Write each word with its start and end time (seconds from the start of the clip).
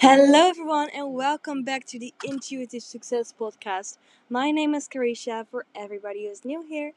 Hello, 0.00 0.48
everyone, 0.48 0.88
and 0.90 1.14
welcome 1.14 1.62
back 1.62 1.84
to 1.86 1.98
the 1.98 2.12
Intuitive 2.24 2.82
Success 2.82 3.32
Podcast. 3.38 3.98
My 4.30 4.50
name 4.50 4.74
is 4.74 4.88
Carisha 4.88 5.46
for 5.48 5.66
everybody 5.74 6.26
who's 6.26 6.44
new 6.44 6.62
here. 6.62 6.92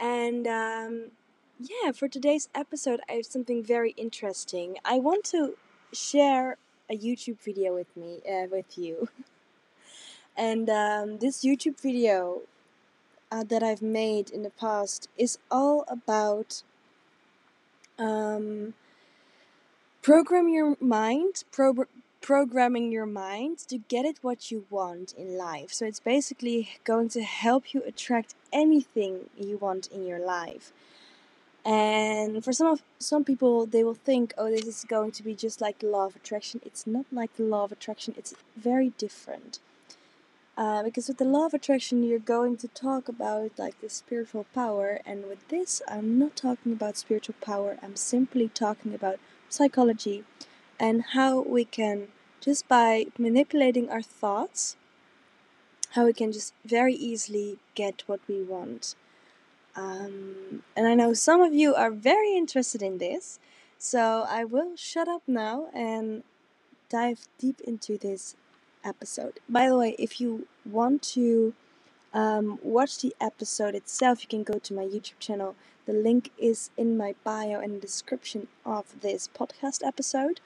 And 0.00 0.46
um, 0.46 1.12
yeah, 1.60 1.92
for 1.92 2.08
today's 2.08 2.48
episode, 2.54 3.00
I 3.08 3.14
have 3.14 3.26
something 3.26 3.62
very 3.62 3.92
interesting. 3.96 4.76
I 4.84 4.98
want 4.98 5.24
to 5.26 5.56
share 5.92 6.58
a 6.90 6.96
YouTube 6.96 7.40
video 7.40 7.74
with 7.74 7.94
me, 7.96 8.20
uh, 8.28 8.46
with 8.50 8.78
you. 8.78 9.08
And 10.36 10.68
um, 10.68 11.18
this 11.18 11.44
YouTube 11.44 11.80
video 11.80 12.42
uh, 13.32 13.44
that 13.44 13.62
I've 13.62 13.82
made 13.82 14.30
in 14.30 14.42
the 14.42 14.50
past 14.50 15.08
is 15.16 15.38
all 15.50 15.84
about 15.88 16.62
um, 17.98 18.74
program 20.02 20.48
your 20.48 20.76
mind, 20.80 21.44
pro- 21.50 21.86
programming 22.26 22.90
your 22.90 23.06
mind 23.06 23.56
to 23.56 23.78
get 23.78 24.04
it 24.04 24.18
what 24.20 24.50
you 24.50 24.66
want 24.68 25.12
in 25.12 25.38
life. 25.38 25.72
So 25.72 25.86
it's 25.86 26.00
basically 26.00 26.70
going 26.82 27.08
to 27.10 27.22
help 27.22 27.72
you 27.72 27.84
attract 27.86 28.34
anything 28.52 29.30
you 29.38 29.58
want 29.58 29.86
in 29.86 30.04
your 30.04 30.18
life. 30.18 30.72
And 31.64 32.44
for 32.44 32.52
some 32.52 32.66
of 32.66 32.82
some 32.98 33.22
people, 33.22 33.64
they 33.64 33.84
will 33.84 34.00
think, 34.08 34.34
"Oh, 34.36 34.50
this 34.50 34.66
is 34.66 34.84
going 34.94 35.12
to 35.12 35.22
be 35.22 35.34
just 35.36 35.60
like 35.60 35.78
the 35.78 35.92
law 35.96 36.06
of 36.06 36.16
attraction." 36.16 36.60
It's 36.68 36.84
not 36.84 37.06
like 37.12 37.32
the 37.36 37.48
law 37.54 37.62
of 37.64 37.70
attraction. 37.70 38.14
It's 38.18 38.34
very 38.56 38.90
different. 39.04 39.60
Uh, 40.56 40.82
because 40.82 41.06
with 41.06 41.18
the 41.18 41.32
law 41.36 41.46
of 41.46 41.54
attraction, 41.54 42.02
you're 42.02 42.32
going 42.36 42.56
to 42.62 42.68
talk 42.86 43.08
about 43.08 43.50
like 43.56 43.80
the 43.80 43.90
spiritual 44.02 44.46
power, 44.52 45.00
and 45.10 45.28
with 45.30 45.46
this, 45.54 45.80
I'm 45.94 46.18
not 46.18 46.34
talking 46.34 46.72
about 46.72 46.96
spiritual 47.04 47.36
power. 47.52 47.78
I'm 47.84 47.96
simply 47.96 48.48
talking 48.48 48.92
about 48.94 49.18
psychology 49.48 50.24
and 50.78 50.96
how 51.16 51.40
we 51.40 51.64
can 51.64 52.08
just 52.46 52.68
by 52.68 53.06
manipulating 53.18 53.90
our 53.90 54.00
thoughts, 54.00 54.76
how 55.90 56.04
we 56.06 56.12
can 56.12 56.30
just 56.30 56.54
very 56.64 56.94
easily 56.94 57.58
get 57.74 58.04
what 58.06 58.20
we 58.28 58.40
want. 58.40 58.94
Um, 59.74 60.62
and 60.76 60.86
I 60.86 60.94
know 60.94 61.12
some 61.12 61.42
of 61.42 61.52
you 61.52 61.74
are 61.74 61.90
very 61.90 62.36
interested 62.36 62.82
in 62.82 62.98
this, 62.98 63.40
so 63.78 64.24
I 64.28 64.44
will 64.44 64.76
shut 64.76 65.08
up 65.08 65.22
now 65.26 65.66
and 65.74 66.22
dive 66.88 67.26
deep 67.38 67.60
into 67.62 67.98
this 67.98 68.36
episode. 68.84 69.40
By 69.48 69.68
the 69.68 69.76
way, 69.76 69.96
if 69.98 70.20
you 70.20 70.46
want 70.64 71.02
to 71.14 71.52
um, 72.14 72.60
watch 72.62 73.00
the 73.00 73.14
episode 73.20 73.74
itself, 73.74 74.22
you 74.22 74.28
can 74.28 74.44
go 74.44 74.60
to 74.60 74.72
my 74.72 74.84
YouTube 74.84 75.18
channel. 75.18 75.56
The 75.84 75.92
link 75.92 76.30
is 76.38 76.70
in 76.76 76.96
my 76.96 77.16
bio 77.24 77.58
and 77.58 77.80
description 77.80 78.46
of 78.64 79.00
this 79.00 79.28
podcast 79.28 79.84
episode. 79.84 80.40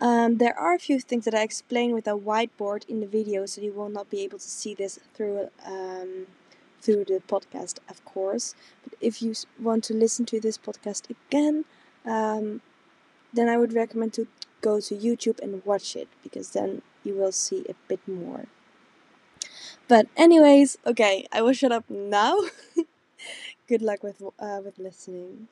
Um, 0.00 0.36
there 0.38 0.56
are 0.56 0.74
a 0.74 0.78
few 0.78 1.00
things 1.00 1.24
that 1.24 1.34
I 1.34 1.42
explain 1.42 1.92
with 1.92 2.06
a 2.06 2.16
whiteboard 2.16 2.88
in 2.88 3.00
the 3.00 3.06
video, 3.06 3.46
so 3.46 3.60
you 3.60 3.72
will 3.72 3.88
not 3.88 4.10
be 4.10 4.20
able 4.22 4.38
to 4.38 4.48
see 4.48 4.74
this 4.74 4.98
through 5.14 5.48
um, 5.66 6.28
through 6.80 7.04
the 7.04 7.20
podcast, 7.26 7.78
of 7.88 8.04
course. 8.04 8.54
But 8.84 8.94
if 9.00 9.20
you 9.20 9.34
want 9.60 9.82
to 9.84 9.94
listen 9.94 10.24
to 10.26 10.40
this 10.40 10.56
podcast 10.56 11.10
again, 11.10 11.64
um, 12.04 12.60
then 13.32 13.48
I 13.48 13.56
would 13.56 13.72
recommend 13.72 14.12
to 14.14 14.28
go 14.60 14.80
to 14.80 14.94
YouTube 14.94 15.40
and 15.40 15.64
watch 15.64 15.96
it 15.96 16.08
because 16.22 16.50
then 16.50 16.82
you 17.02 17.14
will 17.14 17.32
see 17.32 17.64
a 17.68 17.74
bit 17.88 18.00
more. 18.06 18.46
But 19.88 20.06
anyways, 20.16 20.78
okay, 20.86 21.26
I 21.32 21.42
will 21.42 21.54
shut 21.54 21.72
up 21.72 21.84
now. 21.88 22.36
Good 23.68 23.82
luck 23.82 24.02
with 24.02 24.22
uh, 24.38 24.60
with 24.64 24.78
listening. 24.78 25.48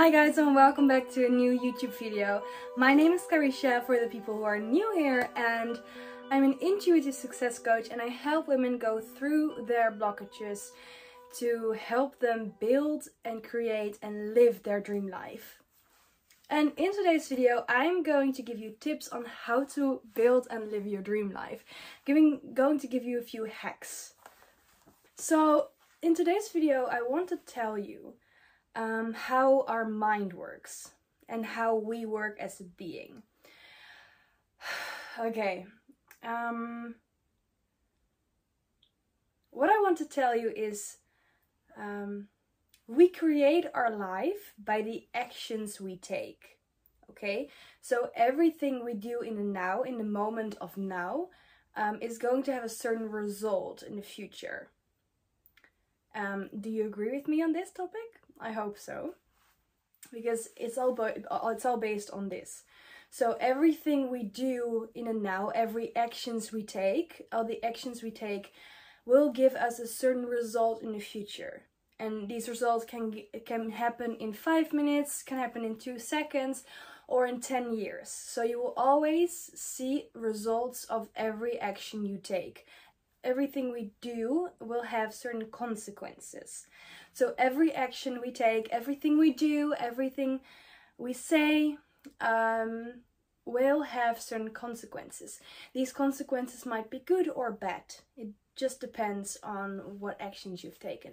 Hi 0.00 0.08
guys 0.08 0.38
and 0.38 0.54
welcome 0.54 0.88
back 0.88 1.10
to 1.10 1.26
a 1.26 1.28
new 1.28 1.60
YouTube 1.60 1.92
video. 1.98 2.42
My 2.74 2.94
name 2.94 3.12
is 3.12 3.26
Carisha 3.30 3.84
for 3.84 4.00
the 4.00 4.06
people 4.06 4.34
who 4.34 4.44
are 4.44 4.58
new 4.58 4.90
here 4.96 5.28
and 5.36 5.78
I'm 6.30 6.42
an 6.42 6.56
intuitive 6.62 7.12
success 7.14 7.58
coach 7.58 7.88
and 7.90 8.00
I 8.00 8.06
help 8.06 8.48
women 8.48 8.78
go 8.78 8.98
through 8.98 9.66
their 9.68 9.92
blockages 9.92 10.70
to 11.40 11.76
help 11.78 12.18
them 12.18 12.54
build 12.60 13.08
and 13.26 13.44
create 13.44 13.98
and 14.00 14.32
live 14.32 14.62
their 14.62 14.80
dream 14.80 15.06
life. 15.06 15.58
And 16.48 16.72
in 16.78 16.96
today's 16.96 17.28
video, 17.28 17.66
I'm 17.68 18.02
going 18.02 18.32
to 18.32 18.42
give 18.42 18.58
you 18.58 18.76
tips 18.80 19.06
on 19.08 19.26
how 19.26 19.64
to 19.74 20.00
build 20.14 20.48
and 20.50 20.70
live 20.70 20.86
your 20.86 21.02
dream 21.02 21.30
life. 21.30 21.62
Giving, 22.06 22.40
going 22.54 22.80
to 22.80 22.86
give 22.86 23.04
you 23.04 23.18
a 23.18 23.22
few 23.32 23.44
hacks. 23.44 24.14
So 25.16 25.68
in 26.00 26.14
today's 26.14 26.48
video, 26.48 26.88
I 26.90 27.02
want 27.02 27.28
to 27.28 27.36
tell 27.36 27.76
you 27.76 28.14
um, 28.74 29.12
how 29.12 29.62
our 29.62 29.84
mind 29.84 30.32
works 30.32 30.92
and 31.28 31.44
how 31.44 31.74
we 31.76 32.06
work 32.06 32.36
as 32.40 32.60
a 32.60 32.64
being. 32.64 33.22
okay. 35.18 35.66
Um, 36.22 36.96
what 39.50 39.70
I 39.70 39.80
want 39.80 39.98
to 39.98 40.04
tell 40.04 40.36
you 40.36 40.52
is 40.54 40.98
um, 41.76 42.28
we 42.86 43.08
create 43.08 43.66
our 43.74 43.90
life 43.90 44.54
by 44.62 44.82
the 44.82 45.06
actions 45.14 45.80
we 45.80 45.96
take. 45.96 46.58
Okay, 47.10 47.48
so 47.80 48.10
everything 48.14 48.84
we 48.84 48.94
do 48.94 49.20
in 49.20 49.36
the 49.36 49.42
now, 49.42 49.82
in 49.82 49.98
the 49.98 50.04
moment 50.04 50.56
of 50.60 50.76
now, 50.76 51.26
um, 51.76 51.98
is 52.00 52.18
going 52.18 52.42
to 52.44 52.52
have 52.52 52.64
a 52.64 52.68
certain 52.68 53.10
result 53.10 53.82
in 53.82 53.96
the 53.96 54.02
future. 54.02 54.68
Um, 56.14 56.50
do 56.58 56.70
you 56.70 56.86
agree 56.86 57.14
with 57.14 57.28
me 57.28 57.42
on 57.42 57.52
this 57.52 57.70
topic? 57.70 58.19
I 58.40 58.52
hope 58.52 58.78
so. 58.78 59.14
Because 60.12 60.48
it's 60.56 60.78
all 60.78 60.96
it's 61.00 61.64
all 61.64 61.76
based 61.76 62.10
on 62.10 62.28
this. 62.28 62.64
So 63.10 63.36
everything 63.40 64.10
we 64.10 64.22
do 64.22 64.88
in 64.94 65.08
a 65.08 65.12
now, 65.12 65.48
every 65.48 65.94
actions 65.96 66.52
we 66.52 66.62
take, 66.62 67.26
all 67.32 67.44
the 67.44 67.62
actions 67.64 68.02
we 68.02 68.10
take 68.10 68.52
will 69.04 69.32
give 69.32 69.54
us 69.54 69.78
a 69.78 69.86
certain 69.86 70.26
result 70.26 70.82
in 70.82 70.92
the 70.92 71.00
future. 71.00 71.62
And 71.98 72.28
these 72.28 72.48
results 72.48 72.84
can 72.84 73.12
can 73.44 73.70
happen 73.70 74.16
in 74.16 74.32
5 74.32 74.72
minutes, 74.72 75.22
can 75.22 75.38
happen 75.38 75.64
in 75.64 75.76
2 75.76 75.98
seconds 75.98 76.64
or 77.08 77.26
in 77.26 77.40
10 77.40 77.74
years. 77.74 78.08
So 78.08 78.42
you 78.42 78.58
will 78.58 78.74
always 78.76 79.50
see 79.54 80.06
results 80.14 80.84
of 80.84 81.08
every 81.16 81.58
action 81.58 82.04
you 82.04 82.18
take. 82.18 82.66
Everything 83.22 83.72
we 83.72 83.90
do 84.00 84.48
will 84.60 84.84
have 84.84 85.12
certain 85.12 85.46
consequences. 85.50 86.66
So 87.12 87.34
every 87.36 87.72
action 87.72 88.20
we 88.20 88.30
take, 88.30 88.68
everything 88.70 89.18
we 89.18 89.32
do, 89.32 89.74
everything 89.78 90.40
we 90.96 91.12
say, 91.12 91.76
um, 92.20 93.02
will 93.44 93.82
have 93.82 94.20
certain 94.20 94.50
consequences. 94.50 95.40
These 95.74 95.92
consequences 95.92 96.64
might 96.64 96.90
be 96.90 97.00
good 97.00 97.28
or 97.28 97.50
bad. 97.50 97.82
It 98.16 98.28
just 98.56 98.80
depends 98.80 99.36
on 99.42 99.98
what 99.98 100.20
actions 100.20 100.62
you've 100.62 100.78
taken. 100.78 101.12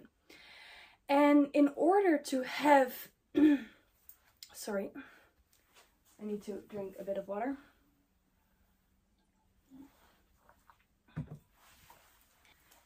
And 1.10 1.48
in 1.54 1.72
order 1.76 2.18
to 2.18 2.44
have, 2.44 2.94
sorry, 4.54 4.92
I 6.22 6.26
need 6.26 6.44
to 6.44 6.62
drink 6.70 6.96
a 7.00 7.04
bit 7.04 7.18
of 7.18 7.28
water. 7.28 7.58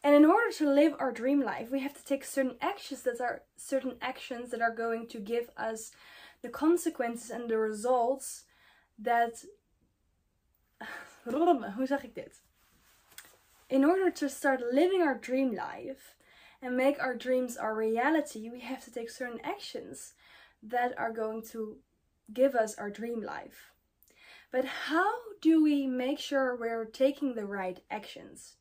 And 0.03 0.15
in 0.15 0.25
order 0.25 0.51
to 0.57 0.69
live 0.69 0.95
our 0.99 1.11
dream 1.11 1.41
life, 1.41 1.69
we 1.71 1.81
have 1.81 1.93
to 1.93 2.03
take 2.03 2.25
certain 2.25 2.55
actions 2.59 3.03
that 3.03 3.21
are 3.21 3.43
certain 3.55 3.95
actions 4.01 4.49
that 4.49 4.61
are 4.61 4.73
going 4.73 5.07
to 5.07 5.19
give 5.19 5.49
us 5.55 5.91
the 6.41 6.49
consequences 6.49 7.29
and 7.29 7.49
the 7.49 7.57
results 7.57 8.43
that 8.97 9.45
hoe 11.75 11.85
zeg 11.85 12.03
ik 12.03 12.15
dit? 12.15 12.41
In 13.69 13.85
order 13.85 14.09
to 14.11 14.27
start 14.27 14.73
living 14.73 15.01
our 15.01 15.15
dream 15.15 15.53
life 15.53 16.15
and 16.61 16.75
make 16.75 16.99
our 16.99 17.15
dreams 17.15 17.55
our 17.57 17.75
reality, 17.75 18.49
we 18.49 18.61
have 18.61 18.83
to 18.83 18.91
take 18.91 19.09
certain 19.09 19.39
actions 19.43 20.13
that 20.63 20.97
are 20.97 21.11
going 21.11 21.43
to 21.43 21.77
give 22.33 22.55
us 22.55 22.75
our 22.75 22.89
dream 22.89 23.21
life. 23.21 23.71
But 24.51 24.65
how 24.65 25.11
do 25.41 25.63
we 25.63 25.87
make 25.87 26.19
sure 26.19 26.55
we're 26.55 26.85
taking 26.85 27.35
the 27.35 27.45
right 27.45 27.79
actions? 27.89 28.55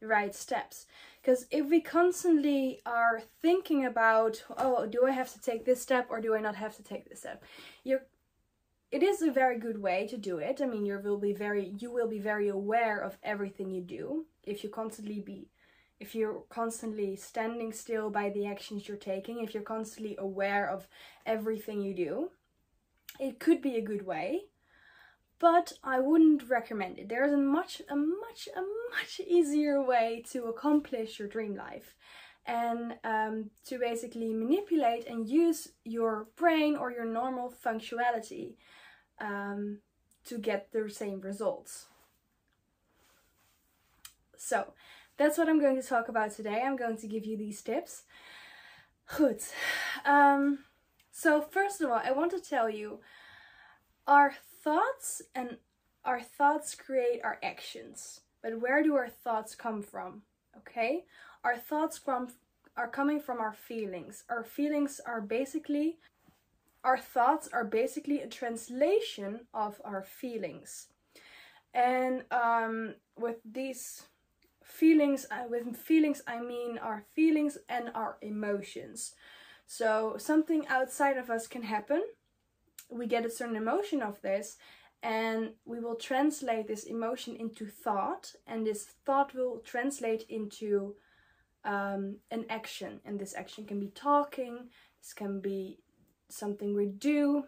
The 0.00 0.06
right 0.06 0.34
steps. 0.34 0.86
Because 1.20 1.46
if 1.50 1.68
we 1.68 1.80
constantly 1.80 2.80
are 2.86 3.22
thinking 3.42 3.84
about, 3.84 4.44
oh, 4.56 4.86
do 4.86 5.06
I 5.06 5.10
have 5.10 5.32
to 5.32 5.40
take 5.40 5.64
this 5.64 5.82
step 5.82 6.06
or 6.10 6.20
do 6.20 6.34
I 6.34 6.40
not 6.40 6.56
have 6.56 6.76
to 6.76 6.82
take 6.82 7.08
this 7.08 7.20
step? 7.20 7.42
You're 7.84 8.02
it 8.92 9.02
is 9.02 9.20
a 9.20 9.32
very 9.32 9.58
good 9.58 9.82
way 9.82 10.06
to 10.06 10.16
do 10.16 10.38
it. 10.38 10.60
I 10.62 10.66
mean, 10.66 10.86
you 10.86 10.98
will 11.02 11.18
be 11.18 11.32
very 11.32 11.74
you 11.78 11.90
will 11.90 12.08
be 12.08 12.20
very 12.20 12.48
aware 12.48 13.00
of 13.00 13.18
everything 13.22 13.70
you 13.70 13.82
do 13.82 14.26
if 14.44 14.62
you 14.62 14.70
constantly 14.70 15.20
be 15.20 15.48
if 15.98 16.14
you're 16.14 16.42
constantly 16.50 17.16
standing 17.16 17.72
still 17.72 18.10
by 18.10 18.30
the 18.30 18.46
actions 18.46 18.86
you're 18.86 18.96
taking, 18.96 19.42
if 19.42 19.54
you're 19.54 19.62
constantly 19.62 20.14
aware 20.18 20.68
of 20.68 20.86
everything 21.24 21.80
you 21.80 21.94
do, 21.94 22.30
it 23.18 23.40
could 23.40 23.62
be 23.62 23.76
a 23.76 23.80
good 23.80 24.04
way. 24.04 24.42
But 25.38 25.72
I 25.84 26.00
wouldn't 26.00 26.48
recommend 26.48 26.98
it. 26.98 27.08
There 27.08 27.24
is 27.24 27.32
a 27.32 27.36
much, 27.36 27.82
a 27.90 27.96
much, 27.96 28.48
a 28.56 28.62
much 28.90 29.20
easier 29.26 29.82
way 29.82 30.24
to 30.30 30.44
accomplish 30.44 31.18
your 31.18 31.28
dream 31.28 31.54
life 31.54 31.94
and 32.46 32.94
um, 33.04 33.50
to 33.66 33.78
basically 33.78 34.32
manipulate 34.32 35.06
and 35.06 35.28
use 35.28 35.68
your 35.84 36.28
brain 36.36 36.76
or 36.76 36.90
your 36.90 37.04
normal 37.04 37.52
functionality 37.64 38.54
um, 39.20 39.80
to 40.24 40.38
get 40.38 40.72
the 40.72 40.88
same 40.88 41.20
results. 41.20 41.86
So 44.36 44.72
that's 45.16 45.38
what 45.38 45.48
I'm 45.48 45.60
going 45.60 45.80
to 45.80 45.86
talk 45.86 46.08
about 46.08 46.30
today. 46.30 46.62
I'm 46.64 46.76
going 46.76 46.98
to 46.98 47.06
give 47.08 47.24
you 47.24 47.36
these 47.36 47.62
tips. 47.62 48.02
Good. 49.16 49.40
Um, 50.04 50.60
so 51.10 51.40
first 51.40 51.80
of 51.80 51.90
all, 51.90 52.00
I 52.04 52.12
want 52.12 52.30
to 52.30 52.40
tell 52.40 52.70
you 52.70 53.00
our 54.06 54.34
thoughts 54.66 55.22
and 55.32 55.58
our 56.04 56.20
thoughts 56.20 56.74
create 56.74 57.20
our 57.22 57.38
actions. 57.40 58.22
But 58.42 58.60
where 58.60 58.82
do 58.82 58.96
our 58.96 59.08
thoughts 59.08 59.54
come 59.54 59.80
from? 59.80 60.22
Okay? 60.58 61.04
Our 61.44 61.56
thoughts 61.56 61.96
from 61.96 62.30
are 62.76 62.88
coming 62.88 63.20
from 63.20 63.38
our 63.38 63.52
feelings. 63.52 64.24
Our 64.28 64.42
feelings 64.42 65.00
are 65.06 65.20
basically 65.20 65.98
our 66.82 66.98
thoughts 66.98 67.48
are 67.52 67.64
basically 67.64 68.20
a 68.20 68.28
translation 68.28 69.46
of 69.54 69.80
our 69.84 70.02
feelings. 70.02 70.88
And 71.72 72.24
um, 72.32 72.94
with 73.16 73.36
these 73.44 74.02
feelings, 74.64 75.26
uh, 75.30 75.44
with 75.48 75.76
feelings, 75.76 76.22
I 76.26 76.40
mean 76.40 76.78
our 76.78 77.04
feelings 77.14 77.58
and 77.68 77.90
our 77.94 78.18
emotions. 78.20 79.14
So 79.66 80.16
something 80.18 80.66
outside 80.66 81.16
of 81.16 81.30
us 81.30 81.46
can 81.46 81.62
happen. 81.62 82.02
We 82.88 83.06
get 83.06 83.26
a 83.26 83.30
certain 83.30 83.56
emotion 83.56 84.02
of 84.02 84.20
this, 84.22 84.56
and 85.02 85.50
we 85.64 85.80
will 85.80 85.96
translate 85.96 86.66
this 86.66 86.84
emotion 86.84 87.36
into 87.36 87.66
thought, 87.66 88.32
and 88.46 88.66
this 88.66 88.84
thought 89.04 89.34
will 89.34 89.58
translate 89.64 90.24
into 90.28 90.94
um, 91.64 92.16
an 92.30 92.46
action. 92.48 93.00
And 93.04 93.18
this 93.18 93.34
action 93.34 93.66
can 93.66 93.80
be 93.80 93.88
talking, 93.88 94.68
this 95.00 95.12
can 95.12 95.40
be 95.40 95.78
something 96.28 96.74
we 96.74 96.86
do. 96.86 97.44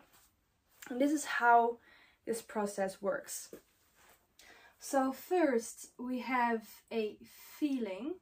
And 0.91 1.01
this 1.01 1.13
is 1.13 1.25
how 1.25 1.79
this 2.27 2.43
process 2.43 3.01
works. 3.01 3.55
So 4.79 5.13
first 5.13 5.89
we 5.99 6.21
have 6.21 6.63
a 6.93 7.17
feeling. 7.59 8.15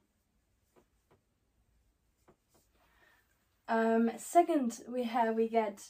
Um, 3.69 4.13
second 4.17 4.81
we 4.89 5.03
have 5.05 5.35
we 5.35 5.49
get 5.49 5.83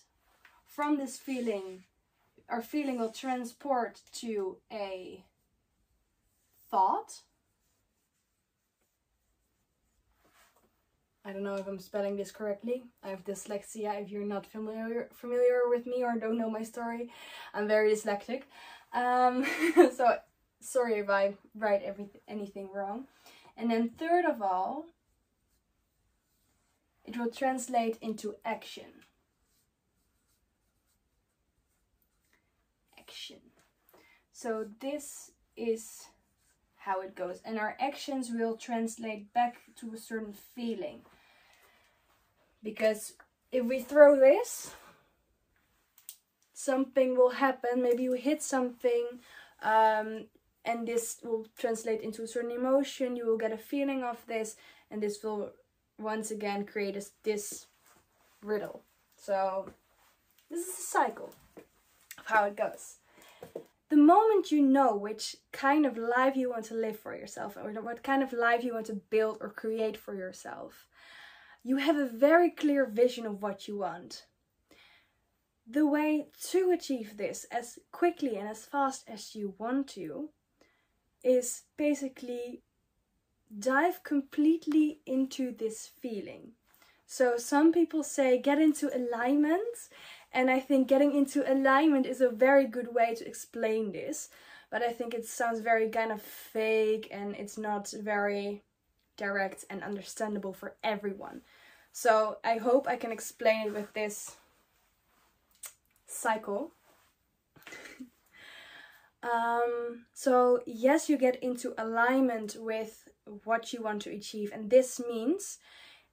from 0.76 0.98
this 0.98 1.16
feeling 1.16 1.84
our 2.50 2.62
feeling 2.62 2.98
will 2.98 3.10
transport 3.10 4.02
to 4.12 4.58
a 4.70 5.24
thought 6.70 7.22
I 11.24 11.32
don't 11.32 11.42
know 11.42 11.56
if 11.56 11.66
I'm 11.66 11.80
spelling 11.80 12.14
this 12.14 12.30
correctly. 12.30 12.84
I 13.02 13.08
have 13.08 13.24
dyslexia. 13.24 14.00
If 14.00 14.12
you're 14.12 14.24
not 14.24 14.46
familiar 14.46 15.08
familiar 15.12 15.62
with 15.66 15.84
me 15.84 16.04
or 16.04 16.14
don't 16.14 16.38
know 16.38 16.48
my 16.48 16.62
story, 16.62 17.10
I'm 17.52 17.66
very 17.66 17.90
dyslexic. 17.92 18.42
Um, 18.92 19.44
so 19.96 20.18
sorry 20.60 21.00
if 21.00 21.10
I 21.10 21.34
write 21.56 21.82
everything 21.82 22.20
anything 22.28 22.68
wrong. 22.72 23.08
And 23.56 23.68
then 23.68 23.88
third 23.88 24.24
of 24.24 24.40
all, 24.40 24.84
it 27.04 27.18
will 27.18 27.32
translate 27.32 27.98
into 28.00 28.36
action. 28.44 28.92
Action. 33.08 33.36
So 34.32 34.66
this 34.80 35.30
is 35.56 36.06
how 36.76 37.00
it 37.02 37.14
goes. 37.14 37.40
And 37.44 37.58
our 37.58 37.76
actions 37.78 38.30
will 38.32 38.56
translate 38.56 39.32
back 39.32 39.56
to 39.76 39.92
a 39.94 39.96
certain 39.96 40.34
feeling. 40.54 41.02
Because 42.62 43.12
if 43.52 43.64
we 43.64 43.78
throw 43.80 44.18
this, 44.18 44.74
something 46.52 47.16
will 47.16 47.30
happen. 47.30 47.80
Maybe 47.80 48.02
you 48.02 48.14
hit 48.14 48.42
something 48.42 49.06
um, 49.62 50.26
and 50.64 50.86
this 50.86 51.18
will 51.22 51.46
translate 51.56 52.00
into 52.00 52.24
a 52.24 52.26
certain 52.26 52.50
emotion. 52.50 53.14
You 53.14 53.26
will 53.26 53.38
get 53.38 53.52
a 53.52 53.58
feeling 53.58 54.02
of 54.02 54.26
this 54.26 54.56
and 54.90 55.00
this 55.00 55.22
will 55.22 55.52
once 55.96 56.32
again 56.32 56.64
create 56.64 56.94
this, 56.94 57.12
this 57.22 57.66
riddle. 58.42 58.82
So 59.16 59.70
this 60.50 60.66
is 60.66 60.78
a 60.78 60.82
cycle 60.82 61.32
how 62.26 62.44
it 62.44 62.56
goes. 62.56 62.98
The 63.88 63.96
moment 63.96 64.50
you 64.50 64.62
know 64.62 64.96
which 64.96 65.36
kind 65.52 65.86
of 65.86 65.96
life 65.96 66.36
you 66.36 66.50
want 66.50 66.64
to 66.66 66.74
live 66.74 66.98
for 66.98 67.16
yourself 67.16 67.56
or 67.56 67.70
what 67.80 68.02
kind 68.02 68.22
of 68.22 68.32
life 68.32 68.64
you 68.64 68.74
want 68.74 68.86
to 68.86 69.00
build 69.10 69.38
or 69.40 69.48
create 69.48 69.96
for 69.96 70.14
yourself, 70.14 70.86
you 71.62 71.76
have 71.76 71.96
a 71.96 72.08
very 72.08 72.50
clear 72.50 72.84
vision 72.84 73.26
of 73.26 73.42
what 73.42 73.68
you 73.68 73.78
want. 73.78 74.26
The 75.68 75.86
way 75.86 76.28
to 76.50 76.70
achieve 76.70 77.16
this 77.16 77.44
as 77.50 77.78
quickly 77.92 78.36
and 78.36 78.48
as 78.48 78.64
fast 78.64 79.04
as 79.08 79.34
you 79.34 79.54
want 79.58 79.88
to 79.90 80.30
is 81.22 81.62
basically 81.76 82.62
dive 83.56 84.02
completely 84.02 85.00
into 85.06 85.52
this 85.52 85.86
feeling. 86.00 86.52
So 87.06 87.36
some 87.36 87.72
people 87.72 88.02
say 88.02 88.38
get 88.38 88.60
into 88.60 88.90
alignment 88.94 89.88
and 90.36 90.50
I 90.50 90.60
think 90.60 90.86
getting 90.86 91.14
into 91.14 91.50
alignment 91.50 92.04
is 92.04 92.20
a 92.20 92.28
very 92.28 92.66
good 92.66 92.94
way 92.94 93.14
to 93.14 93.26
explain 93.26 93.92
this. 93.92 94.28
But 94.70 94.82
I 94.82 94.92
think 94.92 95.14
it 95.14 95.24
sounds 95.24 95.60
very 95.60 95.88
kind 95.88 96.12
of 96.12 96.20
fake 96.20 97.08
and 97.10 97.34
it's 97.34 97.56
not 97.56 97.90
very 97.90 98.62
direct 99.16 99.64
and 99.70 99.82
understandable 99.82 100.52
for 100.52 100.74
everyone. 100.84 101.40
So 101.90 102.36
I 102.44 102.58
hope 102.58 102.86
I 102.86 102.96
can 102.96 103.12
explain 103.12 103.68
it 103.68 103.72
with 103.72 103.94
this 103.94 104.36
cycle. 106.06 106.72
um, 109.22 110.04
so 110.12 110.60
yes, 110.66 111.08
you 111.08 111.16
get 111.16 111.36
into 111.36 111.72
alignment 111.78 112.56
with 112.60 113.08
what 113.44 113.72
you 113.72 113.80
want 113.80 114.02
to 114.02 114.14
achieve. 114.14 114.50
And 114.52 114.68
this 114.68 115.00
means 115.00 115.56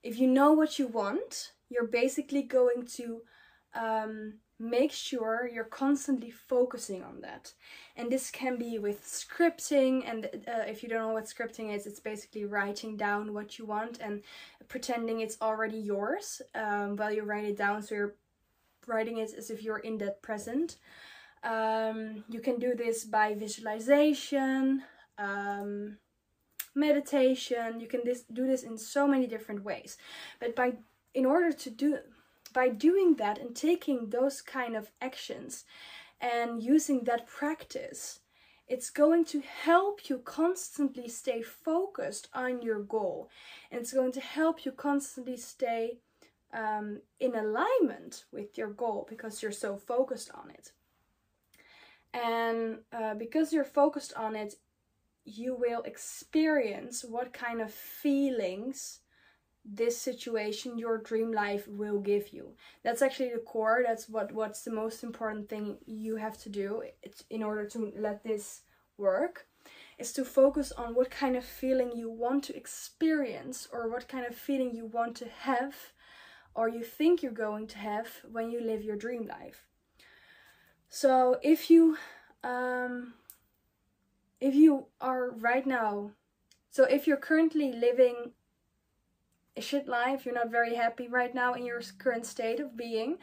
if 0.02 0.18
you 0.18 0.26
know 0.26 0.54
what 0.54 0.78
you 0.78 0.86
want, 0.86 1.52
you're 1.68 1.86
basically 1.86 2.42
going 2.42 2.86
to 2.96 3.20
um, 3.74 4.34
make 4.58 4.92
sure 4.92 5.50
you're 5.52 5.64
constantly 5.64 6.30
focusing 6.30 7.02
on 7.02 7.20
that. 7.20 7.52
And 7.96 8.10
this 8.10 8.30
can 8.30 8.56
be 8.56 8.78
with 8.78 9.04
scripting, 9.04 10.08
and 10.08 10.26
uh, 10.46 10.64
if 10.66 10.82
you 10.82 10.88
don't 10.88 11.08
know 11.08 11.14
what 11.14 11.24
scripting 11.24 11.74
is, 11.74 11.86
it's 11.86 12.00
basically 12.00 12.44
writing 12.44 12.96
down 12.96 13.34
what 13.34 13.58
you 13.58 13.66
want 13.66 13.98
and 14.00 14.22
pretending 14.68 15.20
it's 15.20 15.36
already 15.40 15.78
yours 15.78 16.40
um, 16.54 16.96
while 16.96 17.12
you 17.12 17.22
write 17.22 17.44
it 17.44 17.56
down. 17.56 17.82
So 17.82 17.94
you're 17.94 18.14
writing 18.86 19.18
it 19.18 19.32
as 19.36 19.50
if 19.50 19.62
you're 19.62 19.78
in 19.78 19.98
that 19.98 20.22
present. 20.22 20.76
Um, 21.42 22.24
you 22.28 22.40
can 22.40 22.58
do 22.58 22.74
this 22.74 23.04
by 23.04 23.34
visualization, 23.34 24.82
um, 25.18 25.98
meditation. 26.74 27.80
You 27.80 27.86
can 27.86 28.00
this, 28.04 28.22
do 28.32 28.46
this 28.46 28.62
in 28.62 28.78
so 28.78 29.06
many 29.06 29.26
different 29.26 29.62
ways. 29.62 29.98
But 30.40 30.56
by 30.56 30.74
in 31.12 31.26
order 31.26 31.52
to 31.52 31.70
do 31.70 31.98
by 32.54 32.70
doing 32.70 33.16
that 33.16 33.36
and 33.38 33.54
taking 33.54 34.08
those 34.08 34.40
kind 34.40 34.74
of 34.74 34.90
actions 35.02 35.64
and 36.20 36.62
using 36.62 37.04
that 37.04 37.26
practice, 37.26 38.20
it's 38.66 38.88
going 38.88 39.26
to 39.26 39.42
help 39.42 40.08
you 40.08 40.18
constantly 40.18 41.08
stay 41.08 41.42
focused 41.42 42.28
on 42.32 42.62
your 42.62 42.80
goal. 42.80 43.28
And 43.70 43.80
it's 43.80 43.92
going 43.92 44.12
to 44.12 44.20
help 44.20 44.64
you 44.64 44.72
constantly 44.72 45.36
stay 45.36 45.98
um, 46.54 47.00
in 47.20 47.34
alignment 47.34 48.24
with 48.32 48.56
your 48.56 48.70
goal 48.70 49.06
because 49.08 49.42
you're 49.42 49.52
so 49.52 49.76
focused 49.76 50.30
on 50.32 50.50
it. 50.50 50.72
And 52.14 52.78
uh, 52.92 53.14
because 53.14 53.52
you're 53.52 53.64
focused 53.64 54.14
on 54.14 54.36
it, 54.36 54.54
you 55.24 55.54
will 55.54 55.82
experience 55.82 57.04
what 57.04 57.32
kind 57.32 57.60
of 57.60 57.72
feelings 57.72 59.00
this 59.64 59.96
situation 59.98 60.78
your 60.78 60.98
dream 60.98 61.32
life 61.32 61.66
will 61.68 62.00
give 62.00 62.32
you. 62.32 62.54
That's 62.82 63.02
actually 63.02 63.32
the 63.32 63.38
core. 63.40 63.82
That's 63.86 64.08
what 64.08 64.32
what's 64.32 64.62
the 64.62 64.72
most 64.72 65.02
important 65.02 65.48
thing 65.48 65.78
you 65.86 66.16
have 66.16 66.38
to 66.42 66.48
do. 66.50 66.82
In 67.30 67.42
order 67.42 67.66
to 67.70 67.92
let 67.96 68.24
this 68.24 68.62
work 68.98 69.46
is 69.98 70.12
to 70.12 70.24
focus 70.24 70.72
on 70.72 70.94
what 70.94 71.10
kind 71.10 71.36
of 71.36 71.44
feeling 71.44 71.92
you 71.96 72.10
want 72.10 72.44
to 72.44 72.56
experience 72.56 73.68
or 73.72 73.88
what 73.90 74.08
kind 74.08 74.26
of 74.26 74.34
feeling 74.36 74.74
you 74.74 74.86
want 74.86 75.16
to 75.16 75.28
have 75.28 75.74
or 76.54 76.68
you 76.68 76.82
think 76.84 77.22
you're 77.22 77.32
going 77.32 77.66
to 77.68 77.78
have 77.78 78.08
when 78.30 78.50
you 78.50 78.60
live 78.60 78.82
your 78.82 78.96
dream 78.96 79.26
life. 79.26 79.66
So 80.88 81.38
if 81.42 81.70
you 81.70 81.96
um 82.42 83.14
if 84.40 84.54
you 84.54 84.86
are 85.00 85.30
right 85.30 85.66
now 85.66 86.12
So 86.70 86.84
if 86.84 87.06
you're 87.08 87.24
currently 87.30 87.72
living 87.72 88.32
a 89.56 89.60
shit 89.60 89.86
life, 89.86 90.24
you're 90.24 90.34
not 90.34 90.50
very 90.50 90.74
happy 90.74 91.08
right 91.08 91.34
now 91.34 91.54
in 91.54 91.64
your 91.64 91.80
current 91.98 92.26
state 92.26 92.60
of 92.60 92.76
being, 92.76 93.18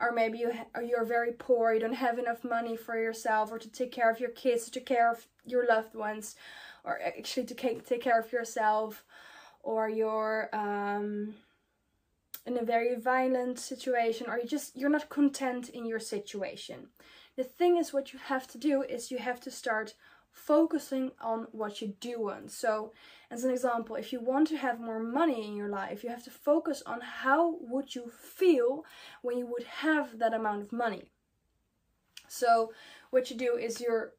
or 0.00 0.12
maybe 0.12 0.38
you 0.38 0.52
or 0.74 0.82
you're 0.82 1.04
very 1.04 1.32
poor, 1.32 1.72
you 1.72 1.80
don't 1.80 1.92
have 1.92 2.18
enough 2.18 2.42
money 2.44 2.76
for 2.76 2.98
yourself 2.98 3.52
or 3.52 3.58
to 3.58 3.68
take 3.68 3.92
care 3.92 4.10
of 4.10 4.20
your 4.20 4.30
kids, 4.30 4.64
to 4.64 4.70
take 4.70 4.86
care 4.86 5.10
of 5.10 5.26
your 5.46 5.66
loved 5.66 5.94
ones, 5.94 6.36
or 6.84 7.00
actually 7.00 7.44
to 7.46 7.54
take, 7.54 7.86
take 7.86 8.02
care 8.02 8.18
of 8.18 8.32
yourself, 8.32 9.04
or 9.62 9.88
you're 9.88 10.48
um, 10.52 11.34
in 12.46 12.58
a 12.58 12.64
very 12.64 12.94
violent 12.96 13.58
situation, 13.58 14.26
or 14.28 14.38
you 14.38 14.46
just 14.46 14.76
you're 14.76 14.90
not 14.90 15.08
content 15.08 15.68
in 15.68 15.86
your 15.86 16.00
situation. 16.00 16.88
The 17.36 17.44
thing 17.44 17.76
is, 17.76 17.92
what 17.92 18.12
you 18.12 18.18
have 18.18 18.46
to 18.48 18.58
do 18.58 18.82
is 18.82 19.10
you 19.10 19.18
have 19.18 19.40
to 19.40 19.50
start 19.50 19.94
focusing 20.34 21.12
on 21.20 21.46
what 21.52 21.80
you 21.80 21.94
do 22.00 22.20
want. 22.20 22.50
So, 22.50 22.92
as 23.30 23.44
an 23.44 23.50
example, 23.50 23.96
if 23.96 24.12
you 24.12 24.20
want 24.20 24.48
to 24.48 24.56
have 24.56 24.80
more 24.80 25.00
money 25.00 25.46
in 25.46 25.56
your 25.56 25.68
life, 25.68 26.02
you 26.02 26.10
have 26.10 26.24
to 26.24 26.30
focus 26.30 26.82
on 26.84 27.00
how 27.00 27.56
would 27.60 27.94
you 27.94 28.10
feel 28.10 28.84
when 29.22 29.38
you 29.38 29.46
would 29.46 29.64
have 29.64 30.18
that 30.18 30.34
amount 30.34 30.62
of 30.62 30.72
money. 30.72 31.04
So, 32.28 32.72
what 33.10 33.30
you 33.30 33.36
do 33.36 33.56
is 33.56 33.80
you're, 33.80 34.14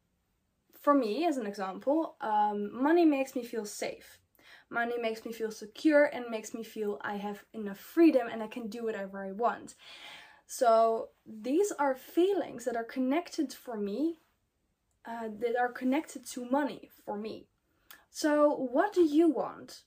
for 0.82 0.94
me, 0.94 1.26
as 1.26 1.38
an 1.38 1.46
example, 1.46 2.16
um, 2.22 2.72
money 2.74 3.06
makes 3.06 3.36
me 3.36 3.44
feel 3.44 3.66
safe. 3.66 4.20
Money 4.70 4.98
makes 5.00 5.26
me 5.26 5.32
feel 5.32 5.52
secure 5.52 6.06
and 6.06 6.26
makes 6.30 6.54
me 6.54 6.64
feel 6.64 7.00
I 7.02 7.18
have 7.18 7.44
enough 7.54 7.78
freedom 7.78 8.28
and 8.32 8.42
I 8.42 8.48
can 8.48 8.68
do 8.68 8.86
whatever 8.86 9.24
I 9.24 9.32
want. 9.32 9.76
So, 10.48 11.10
these 11.26 11.72
are 11.74 11.96
feelings 11.96 12.66
that 12.66 12.76
are 12.76 12.84
connected 12.84 13.54
for 13.54 13.78
me, 13.78 14.20
uh, 15.08 15.30
that 15.40 15.56
are 15.60 15.72
connected 15.72 16.26
to 16.26 16.50
money 16.50 16.90
for 17.06 17.18
me. 17.18 17.48
So, 18.10 18.50
what 18.50 18.94
do 18.94 19.04
you 19.04 19.30
want? 19.30 19.84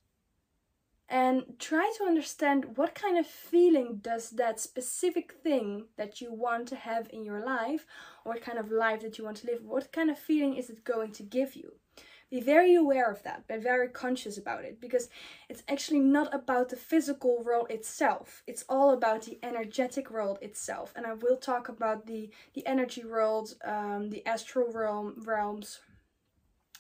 And 1.09 1.55
try 1.59 1.91
to 1.97 2.05
understand 2.05 2.77
what 2.77 2.95
kind 2.95 3.17
of 3.17 3.27
feeling 3.27 4.01
does 4.03 4.31
that 4.31 4.61
specific 4.61 5.33
thing 5.33 5.87
that 5.97 6.21
you 6.21 6.33
want 6.33 6.69
to 6.69 6.77
have 6.77 7.09
in 7.11 7.25
your 7.25 7.41
life, 7.41 7.87
or 8.25 8.35
what 8.35 8.43
kind 8.43 8.59
of 8.59 8.71
life 8.71 9.01
that 9.01 9.17
you 9.17 9.25
want 9.25 9.39
to 9.39 9.47
live, 9.47 9.65
what 9.65 9.91
kind 9.91 10.11
of 10.11 10.19
feeling 10.19 10.55
is 10.57 10.69
it 10.69 10.85
going 10.85 11.13
to 11.13 11.23
give 11.23 11.57
you? 11.57 11.73
Be 12.31 12.41
very 12.41 12.75
aware 12.75 13.11
of 13.11 13.23
that, 13.23 13.49
be 13.49 13.57
very 13.57 13.89
conscious 13.89 14.37
about 14.37 14.65
it, 14.65 14.81
because 14.81 15.09
it's 15.49 15.63
actually 15.67 16.01
not 16.01 16.35
about 16.35 16.69
the 16.69 16.77
physical 16.77 17.43
world 17.43 17.71
itself. 17.71 18.43
It's 18.47 18.65
all 18.69 18.91
about 18.91 19.23
the 19.23 19.39
energetic 19.43 20.11
world 20.11 20.39
itself. 20.43 20.93
And 20.95 21.07
I 21.07 21.15
will 21.15 21.39
talk 21.39 21.71
about 21.71 22.07
the, 22.07 22.31
the 22.53 22.67
energy 22.67 23.03
world, 23.03 23.55
um, 23.65 24.11
the 24.11 24.27
astral 24.27 24.71
realm, 24.71 25.23
realms 25.25 25.81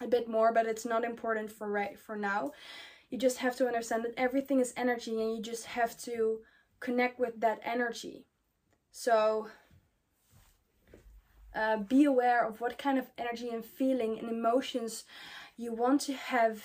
a 0.00 0.06
bit 0.06 0.28
more, 0.28 0.52
but 0.52 0.66
it's 0.66 0.84
not 0.84 1.04
important 1.04 1.50
for 1.50 1.68
right 1.70 1.98
for 1.98 2.16
now. 2.16 2.52
You 3.10 3.18
just 3.18 3.38
have 3.38 3.56
to 3.56 3.66
understand 3.66 4.04
that 4.04 4.14
everything 4.18 4.60
is 4.60 4.74
energy 4.76 5.20
and 5.20 5.34
you 5.34 5.42
just 5.42 5.64
have 5.64 5.96
to 6.02 6.40
connect 6.78 7.18
with 7.18 7.40
that 7.40 7.60
energy. 7.64 8.26
So 8.92 9.48
uh, 11.58 11.76
be 11.76 12.04
aware 12.04 12.46
of 12.46 12.60
what 12.60 12.78
kind 12.78 12.98
of 12.98 13.10
energy 13.18 13.48
and 13.48 13.64
feeling 13.64 14.16
and 14.18 14.28
emotions 14.30 15.04
you 15.56 15.74
want 15.74 16.00
to 16.02 16.12
have 16.12 16.62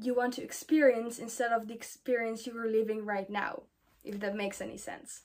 you 0.00 0.14
want 0.14 0.32
to 0.32 0.42
experience 0.42 1.18
instead 1.18 1.52
of 1.52 1.68
the 1.68 1.74
experience 1.74 2.46
you 2.46 2.56
are 2.56 2.66
living 2.66 3.04
right 3.04 3.28
now 3.28 3.64
if 4.02 4.18
that 4.20 4.34
makes 4.34 4.60
any 4.60 4.78
sense. 4.78 5.22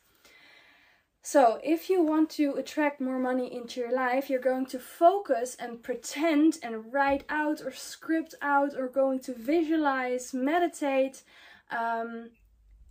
So 1.22 1.60
if 1.64 1.90
you 1.90 2.04
want 2.04 2.30
to 2.32 2.54
attract 2.54 3.02
more 3.02 3.20
money 3.20 3.48
into 3.54 3.80
your 3.80 3.94
life 3.94 4.30
you're 4.30 4.50
going 4.52 4.66
to 4.68 4.80
focus 4.80 5.56
and 5.58 5.82
pretend 5.82 6.58
and 6.62 6.92
write 6.92 7.24
out 7.30 7.62
or 7.62 7.72
script 7.72 8.36
out 8.42 8.74
or 8.78 8.90
going 8.90 9.22
to 9.22 9.34
visualize 9.34 10.34
meditate 10.34 11.24
um, 11.72 12.32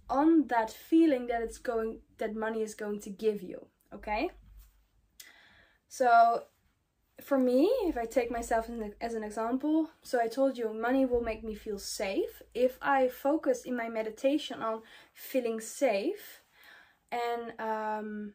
on 0.09 0.47
that 0.47 0.71
feeling 0.71 1.27
that 1.27 1.43
it's 1.43 1.59
going 1.59 1.99
that 2.17 2.35
money 2.35 2.63
is 2.63 2.75
going 2.75 3.01
to 3.01 3.11
give 3.11 3.43
you 3.43 3.67
okay 3.93 4.31
so 5.89 6.43
for 7.21 7.39
me, 7.39 7.65
if 7.85 7.97
I 7.97 8.05
take 8.05 8.31
myself 8.31 8.69
as 9.01 9.15
an 9.15 9.25
example, 9.25 9.91
so 10.03 10.21
I 10.21 10.29
told 10.29 10.59
you 10.59 10.73
money 10.73 11.07
will 11.07 11.23
make 11.23 11.43
me 11.43 11.55
feel 11.55 11.79
safe. 11.79 12.43
If 12.55 12.79
I 12.83 13.09
focus 13.09 13.63
in 13.65 13.77
my 13.77 13.89
meditation 13.89 14.63
on 14.63 14.83
feeling 15.15 15.61
safe 15.61 16.43
and 17.11 17.59
um, 17.59 18.35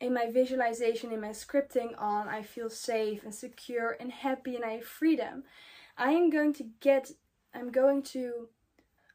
in 0.00 0.12
my 0.12 0.30
visualization, 0.30 1.12
in 1.12 1.20
my 1.20 1.28
scripting 1.28 1.90
on 1.98 2.28
I 2.28 2.42
feel 2.42 2.68
safe 2.68 3.22
and 3.22 3.34
secure 3.34 3.96
and 4.00 4.10
happy 4.10 4.56
and 4.56 4.64
I 4.64 4.72
have 4.72 4.84
freedom, 4.84 5.44
I 5.96 6.10
am 6.12 6.30
going 6.30 6.52
to 6.54 6.64
get, 6.80 7.12
I'm 7.54 7.70
going 7.70 8.02
to, 8.14 8.48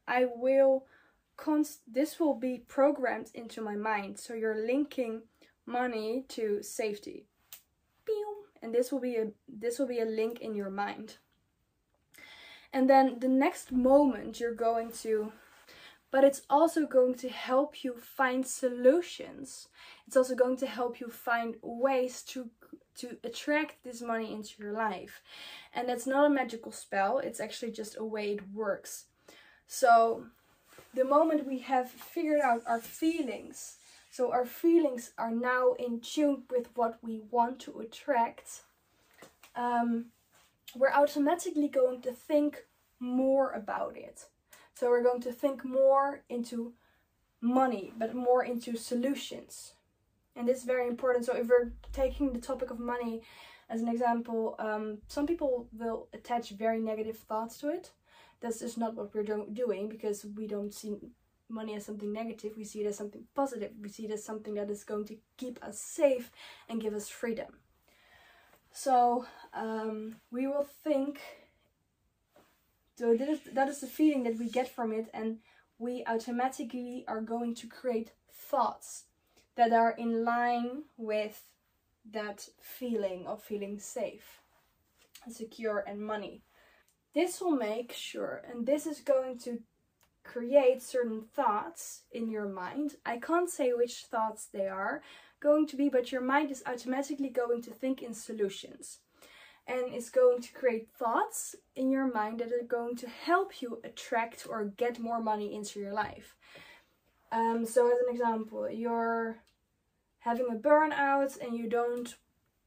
I 0.07 0.25
will, 0.25 0.85
const, 1.35 1.81
this 1.85 2.17
will 2.17 2.35
be 2.35 2.63
programmed 2.65 3.29
into 3.33 3.59
my 3.59 3.75
mind. 3.75 4.19
So 4.19 4.33
you're 4.33 4.65
linking 4.65 5.23
money 5.65 6.23
to 6.29 6.63
safety 6.63 7.25
and 8.61 8.73
this 8.73 8.91
will 8.91 8.99
be 8.99 9.15
a 9.15 9.27
this 9.47 9.77
will 9.79 9.87
be 9.87 9.99
a 9.99 10.05
link 10.05 10.41
in 10.41 10.55
your 10.55 10.69
mind. 10.69 11.17
And 12.73 12.89
then 12.89 13.19
the 13.19 13.29
next 13.29 13.71
moment 13.71 14.39
you're 14.39 14.55
going 14.55 14.91
to 15.03 15.31
but 16.11 16.23
it's 16.23 16.43
also 16.49 16.85
going 16.85 17.15
to 17.15 17.27
help 17.29 17.83
you 17.83 17.93
find 17.93 18.47
solutions. 18.47 19.67
It's 20.07 20.15
also 20.15 20.33
going 20.33 20.55
to 20.57 20.65
help 20.65 20.99
you 20.99 21.09
find 21.09 21.55
ways 21.61 22.21
to 22.29 22.49
to 22.99 23.17
attract 23.25 23.83
this 23.83 24.01
money 24.01 24.31
into 24.33 24.53
your 24.57 24.71
life. 24.71 25.21
And 25.73 25.89
that's 25.89 26.07
not 26.07 26.25
a 26.25 26.29
magical 26.29 26.71
spell. 26.71 27.19
It's 27.19 27.41
actually 27.41 27.71
just 27.71 27.97
a 27.97 28.05
way 28.05 28.31
it 28.31 28.53
works. 28.53 29.05
So 29.67 30.27
the 30.93 31.03
moment 31.03 31.45
we 31.45 31.59
have 31.59 31.91
figured 31.91 32.39
out 32.39 32.63
our 32.65 32.79
feelings 32.79 33.77
so 34.15 34.31
our 34.31 34.45
feelings 34.45 35.11
are 35.17 35.29
now 35.29 35.73
in 35.73 35.99
tune 35.99 36.43
with 36.49 36.69
what 36.73 36.99
we 37.01 37.23
want 37.31 37.59
to 37.59 37.81
attract. 37.81 38.61
Um, 39.57 40.05
we're 40.73 40.93
automatically 40.93 41.67
going 41.67 42.01
to 42.03 42.13
think 42.13 42.63
more 43.01 43.51
about 43.51 43.97
it. 43.97 44.23
So 44.73 44.89
we're 44.89 45.03
going 45.03 45.19
to 45.23 45.33
think 45.33 45.65
more 45.65 46.21
into 46.29 46.71
money, 47.41 47.91
but 47.97 48.15
more 48.15 48.45
into 48.45 48.77
solutions. 48.77 49.73
And 50.37 50.47
this 50.47 50.59
is 50.59 50.63
very 50.63 50.87
important. 50.87 51.25
So 51.25 51.35
if 51.35 51.49
we're 51.49 51.73
taking 51.91 52.31
the 52.31 52.39
topic 52.39 52.71
of 52.71 52.79
money 52.79 53.21
as 53.69 53.81
an 53.81 53.89
example, 53.89 54.55
um, 54.59 54.99
some 55.09 55.27
people 55.27 55.67
will 55.77 56.07
attach 56.13 56.51
very 56.51 56.79
negative 56.79 57.17
thoughts 57.17 57.57
to 57.57 57.67
it. 57.67 57.91
That's 58.39 58.59
just 58.59 58.77
not 58.77 58.95
what 58.95 59.13
we're 59.13 59.23
do 59.23 59.45
doing 59.51 59.89
because 59.89 60.25
we 60.37 60.47
don't 60.47 60.73
see 60.73 60.95
money 61.49 61.75
as 61.75 61.85
something 61.85 62.11
negative, 62.11 62.53
we 62.57 62.63
see 62.63 62.81
it 62.81 62.87
as 62.87 62.97
something 62.97 63.23
positive. 63.35 63.71
We 63.81 63.89
see 63.89 64.05
it 64.05 64.11
as 64.11 64.23
something 64.23 64.55
that 64.55 64.69
is 64.69 64.83
going 64.83 65.05
to 65.05 65.17
keep 65.37 65.63
us 65.63 65.79
safe 65.79 66.31
and 66.69 66.81
give 66.81 66.93
us 66.93 67.09
freedom. 67.09 67.59
So 68.71 69.25
um, 69.53 70.17
we 70.31 70.47
will 70.47 70.67
think. 70.83 71.19
So 72.97 73.15
that 73.15 73.29
is 73.29 73.39
that 73.53 73.69
is 73.69 73.79
the 73.79 73.87
feeling 73.87 74.23
that 74.23 74.37
we 74.37 74.49
get 74.49 74.69
from 74.69 74.91
it, 74.91 75.09
and 75.13 75.37
we 75.77 76.03
automatically 76.07 77.05
are 77.07 77.21
going 77.21 77.55
to 77.55 77.67
create 77.67 78.11
thoughts 78.31 79.03
that 79.55 79.73
are 79.73 79.91
in 79.91 80.23
line 80.23 80.83
with 80.97 81.41
that 82.11 82.49
feeling 82.61 83.25
of 83.27 83.41
feeling 83.41 83.79
safe, 83.79 84.41
secure, 85.29 85.83
and 85.87 85.99
money. 85.99 86.41
This 87.13 87.41
will 87.41 87.55
make 87.55 87.93
sure, 87.93 88.43
and 88.49 88.65
this 88.65 88.85
is 88.85 88.99
going 88.99 89.39
to 89.39 89.59
create 90.25 90.81
certain 90.81 91.21
thoughts 91.21 92.01
in 92.11 92.29
your 92.29 92.47
mind. 92.47 92.95
I 93.05 93.17
can't 93.17 93.49
say 93.49 93.71
which 93.71 94.05
thoughts 94.05 94.47
they 94.51 94.67
are 94.67 95.01
going 95.39 95.67
to 95.67 95.77
be, 95.77 95.87
but 95.89 96.11
your 96.11 96.21
mind 96.21 96.51
is 96.51 96.63
automatically 96.65 97.29
going 97.29 97.61
to 97.61 97.71
think 97.71 98.01
in 98.01 98.13
solutions. 98.13 98.99
And 99.67 99.93
it's 99.93 100.09
going 100.09 100.41
to 100.41 100.53
create 100.53 100.89
thoughts 100.89 101.55
in 101.75 101.89
your 101.89 102.11
mind 102.11 102.39
that 102.39 102.51
are 102.51 102.67
going 102.67 102.95
to 102.97 103.07
help 103.07 103.61
you 103.61 103.79
attract 103.83 104.45
or 104.49 104.65
get 104.65 104.99
more 104.99 105.21
money 105.21 105.55
into 105.55 105.79
your 105.79 105.93
life. 105.93 106.35
Um, 107.31 107.65
so, 107.65 107.87
as 107.91 107.97
an 108.07 108.13
example, 108.13 108.69
you're 108.69 109.37
having 110.19 110.47
a 110.51 110.55
burnout 110.55 111.39
and 111.41 111.57
you 111.57 111.67
don't 111.67 112.15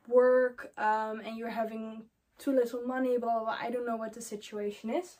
work 0.08 0.72
um, 0.76 1.20
and 1.20 1.36
you're 1.36 1.50
having 1.50 2.02
too 2.38 2.52
little 2.52 2.82
money, 2.82 3.16
blah, 3.18 3.34
blah, 3.34 3.44
blah. 3.44 3.58
I 3.60 3.70
don't 3.70 3.86
know 3.86 3.96
what 3.96 4.14
the 4.14 4.22
situation 4.22 4.90
is 4.90 5.18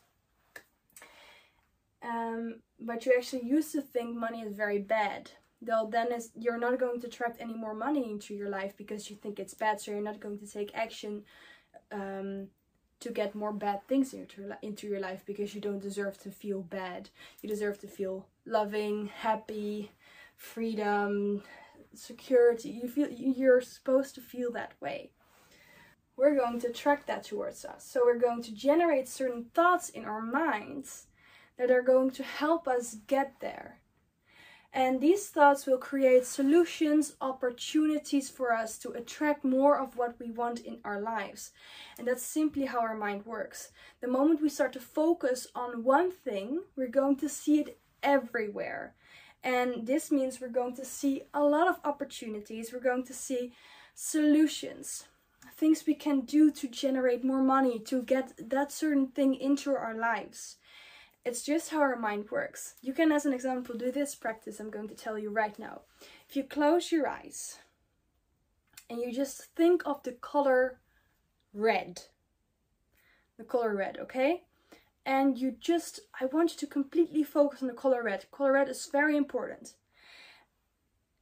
um, 2.02 2.60
but 2.80 3.06
you 3.06 3.14
actually 3.16 3.44
used 3.44 3.72
to 3.72 3.82
think 3.82 4.16
money 4.16 4.42
is 4.42 4.54
very 4.54 4.78
bad. 4.78 5.32
Though 5.60 5.88
then 5.90 6.12
is 6.12 6.30
you're 6.36 6.58
not 6.58 6.78
going 6.78 7.00
to 7.00 7.08
attract 7.08 7.40
any 7.40 7.54
more 7.54 7.74
money 7.74 8.10
into 8.10 8.34
your 8.34 8.48
life 8.48 8.76
because 8.76 9.10
you 9.10 9.16
think 9.16 9.38
it's 9.40 9.54
bad, 9.54 9.80
so 9.80 9.90
you're 9.90 10.00
not 10.00 10.20
going 10.20 10.38
to 10.38 10.46
take 10.46 10.70
action 10.74 11.24
um, 11.92 12.48
to 13.00 13.10
get 13.10 13.34
more 13.34 13.52
bad 13.52 13.86
things 13.88 14.14
into 14.14 14.56
into 14.62 14.86
your 14.88 15.00
life 15.00 15.24
because 15.26 15.54
you 15.54 15.60
don't 15.60 15.80
deserve 15.82 16.18
to 16.18 16.30
feel 16.30 16.62
bad. 16.62 17.10
You 17.42 17.48
deserve 17.48 17.78
to 17.80 17.88
feel 17.88 18.28
loving, 18.46 19.08
happy, 19.08 19.92
freedom, 20.36 21.42
security. 21.94 22.70
You 22.70 22.88
feel 22.88 23.08
you're 23.10 23.60
supposed 23.60 24.14
to 24.16 24.20
feel 24.20 24.52
that 24.52 24.74
way. 24.80 25.10
we're 26.16 26.36
going 26.36 26.58
to 26.60 26.68
attract 26.68 27.06
that 27.06 27.24
towards 27.24 27.64
us. 27.64 27.84
So 27.88 28.02
we're 28.04 28.18
going 28.18 28.42
to 28.44 28.54
generate 28.54 29.08
certain 29.08 29.46
thoughts 29.54 29.88
in 29.90 30.04
our 30.04 30.20
minds 30.22 31.07
that 31.58 31.70
are 31.70 31.82
going 31.82 32.10
to 32.12 32.22
help 32.22 32.66
us 32.66 32.96
get 33.06 33.40
there. 33.40 33.80
And 34.72 35.00
these 35.00 35.28
thoughts 35.28 35.66
will 35.66 35.78
create 35.78 36.26
solutions, 36.26 37.16
opportunities 37.20 38.28
for 38.28 38.52
us 38.52 38.78
to 38.78 38.90
attract 38.90 39.42
more 39.44 39.78
of 39.78 39.96
what 39.96 40.20
we 40.20 40.30
want 40.30 40.60
in 40.60 40.78
our 40.84 41.00
lives. 41.00 41.52
And 41.98 42.06
that's 42.06 42.22
simply 42.22 42.66
how 42.66 42.80
our 42.80 42.94
mind 42.94 43.24
works. 43.24 43.72
The 44.00 44.08
moment 44.08 44.42
we 44.42 44.50
start 44.50 44.74
to 44.74 44.80
focus 44.80 45.46
on 45.54 45.84
one 45.84 46.12
thing, 46.12 46.62
we're 46.76 46.88
going 46.88 47.16
to 47.16 47.28
see 47.28 47.60
it 47.60 47.78
everywhere. 48.02 48.94
And 49.42 49.86
this 49.86 50.12
means 50.12 50.40
we're 50.40 50.48
going 50.48 50.76
to 50.76 50.84
see 50.84 51.22
a 51.32 51.42
lot 51.42 51.68
of 51.68 51.80
opportunities, 51.84 52.72
we're 52.72 52.80
going 52.80 53.04
to 53.04 53.14
see 53.14 53.52
solutions, 53.94 55.06
things 55.56 55.84
we 55.86 55.94
can 55.94 56.20
do 56.22 56.50
to 56.50 56.68
generate 56.68 57.24
more 57.24 57.42
money, 57.42 57.78
to 57.80 58.02
get 58.02 58.32
that 58.50 58.70
certain 58.70 59.06
thing 59.06 59.34
into 59.34 59.74
our 59.74 59.94
lives. 59.94 60.56
It's 61.24 61.42
just 61.42 61.70
how 61.70 61.80
our 61.80 61.96
mind 61.96 62.30
works. 62.30 62.74
You 62.80 62.92
can, 62.92 63.12
as 63.12 63.26
an 63.26 63.32
example, 63.32 63.76
do 63.76 63.92
this 63.92 64.14
practice 64.14 64.60
I'm 64.60 64.70
going 64.70 64.88
to 64.88 64.94
tell 64.94 65.18
you 65.18 65.30
right 65.30 65.58
now. 65.58 65.82
If 66.28 66.36
you 66.36 66.44
close 66.44 66.90
your 66.90 67.06
eyes 67.06 67.58
and 68.88 69.00
you 69.00 69.12
just 69.12 69.44
think 69.54 69.82
of 69.84 70.02
the 70.02 70.12
color 70.12 70.80
red, 71.52 72.02
the 73.36 73.44
color 73.44 73.74
red, 73.76 73.98
okay? 74.00 74.44
And 75.04 75.38
you 75.38 75.54
just, 75.60 76.00
I 76.20 76.26
want 76.26 76.52
you 76.52 76.58
to 76.58 76.66
completely 76.66 77.22
focus 77.22 77.62
on 77.62 77.68
the 77.68 77.74
color 77.74 78.02
red. 78.02 78.26
Color 78.30 78.52
red 78.52 78.68
is 78.68 78.88
very 78.90 79.16
important. 79.16 79.74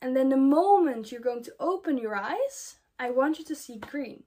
And 0.00 0.16
then 0.16 0.28
the 0.28 0.36
moment 0.36 1.10
you're 1.10 1.20
going 1.20 1.42
to 1.44 1.54
open 1.58 1.98
your 1.98 2.14
eyes, 2.14 2.76
I 2.98 3.10
want 3.10 3.38
you 3.38 3.44
to 3.46 3.54
see 3.54 3.78
green. 3.78 4.24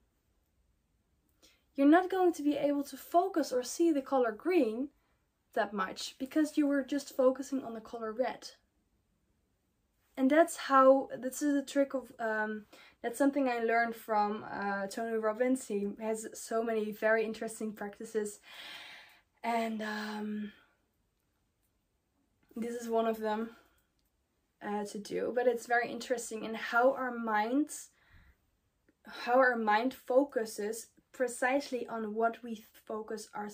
You're 1.74 1.88
not 1.88 2.10
going 2.10 2.32
to 2.34 2.42
be 2.42 2.56
able 2.56 2.82
to 2.84 2.96
focus 2.96 3.52
or 3.52 3.62
see 3.62 3.90
the 3.90 4.02
color 4.02 4.32
green 4.32 4.88
that 5.54 5.72
much 5.72 6.16
because 6.18 6.56
you 6.56 6.66
were 6.66 6.82
just 6.82 7.16
focusing 7.16 7.64
on 7.64 7.74
the 7.74 7.80
color 7.80 8.12
red. 8.12 8.50
And 10.16 10.30
that's 10.30 10.56
how, 10.56 11.08
this 11.18 11.40
is 11.40 11.56
a 11.56 11.64
trick 11.64 11.94
of, 11.94 12.12
um, 12.18 12.66
that's 13.02 13.18
something 13.18 13.48
I 13.48 13.60
learned 13.60 13.94
from 13.94 14.44
uh, 14.52 14.86
Tony 14.86 15.16
Robbins. 15.16 15.66
He 15.66 15.88
has 16.00 16.26
so 16.34 16.62
many 16.62 16.92
very 16.92 17.24
interesting 17.24 17.72
practices. 17.72 18.40
And 19.42 19.80
um, 19.80 20.52
this 22.54 22.74
is 22.74 22.88
one 22.88 23.06
of 23.06 23.18
them 23.18 23.50
uh, 24.62 24.84
to 24.84 24.98
do. 24.98 25.32
But 25.34 25.46
it's 25.46 25.66
very 25.66 25.90
interesting 25.90 26.44
in 26.44 26.54
how 26.54 26.92
our 26.92 27.16
minds, 27.16 27.88
how 29.06 29.38
our 29.38 29.56
mind 29.56 29.94
focuses 29.94 30.88
precisely 31.12 31.88
on 31.88 32.14
what 32.14 32.42
we 32.42 32.64
focus 32.86 33.28
our 33.34 33.48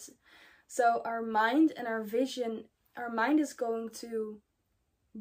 so 0.67 1.03
our 1.05 1.23
mind 1.23 1.73
and 1.77 1.87
our 1.87 2.03
vision, 2.03 2.65
our 2.97 3.11
mind 3.11 3.41
is 3.41 3.53
going 3.53 3.91
to 4.01 4.41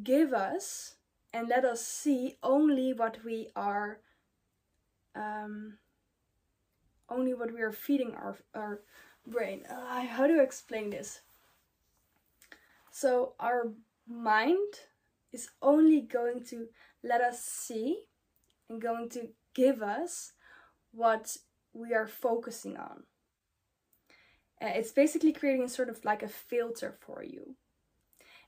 give 0.04 0.34
us 0.34 0.96
and 1.34 1.48
let 1.48 1.66
us 1.66 1.86
see 1.86 2.38
only 2.44 2.94
what 2.94 3.24
we 3.24 3.50
are 3.56 4.00
um, 5.16 5.78
only 7.10 7.34
what 7.34 7.54
we 7.54 7.62
are 7.62 7.72
feeding 7.72 8.14
our 8.16 8.36
our 8.54 8.82
brain. 9.26 9.64
Uh, 9.70 10.02
how 10.06 10.28
do 10.28 10.40
I 10.40 10.44
explain 10.44 10.90
this? 10.90 11.22
So 12.92 13.34
our 13.40 13.72
mind 14.08 14.74
is 15.32 15.50
only 15.62 16.02
going 16.02 16.44
to 16.46 16.68
let 17.04 17.22
us 17.22 17.44
see 17.44 18.04
and 18.70 18.82
going 18.82 19.10
to 19.10 19.30
give 19.54 19.82
us 19.82 20.34
what 20.92 21.38
we 21.74 21.94
are 21.94 22.08
focusing 22.08 22.78
on. 22.78 23.04
Uh, 24.62 24.72
it's 24.74 24.92
basically 24.92 25.34
creating 25.34 25.68
sort 25.68 25.90
of 25.90 26.04
like 26.06 26.24
a 26.24 26.28
filter 26.28 26.96
for 27.00 27.24
you. 27.24 27.56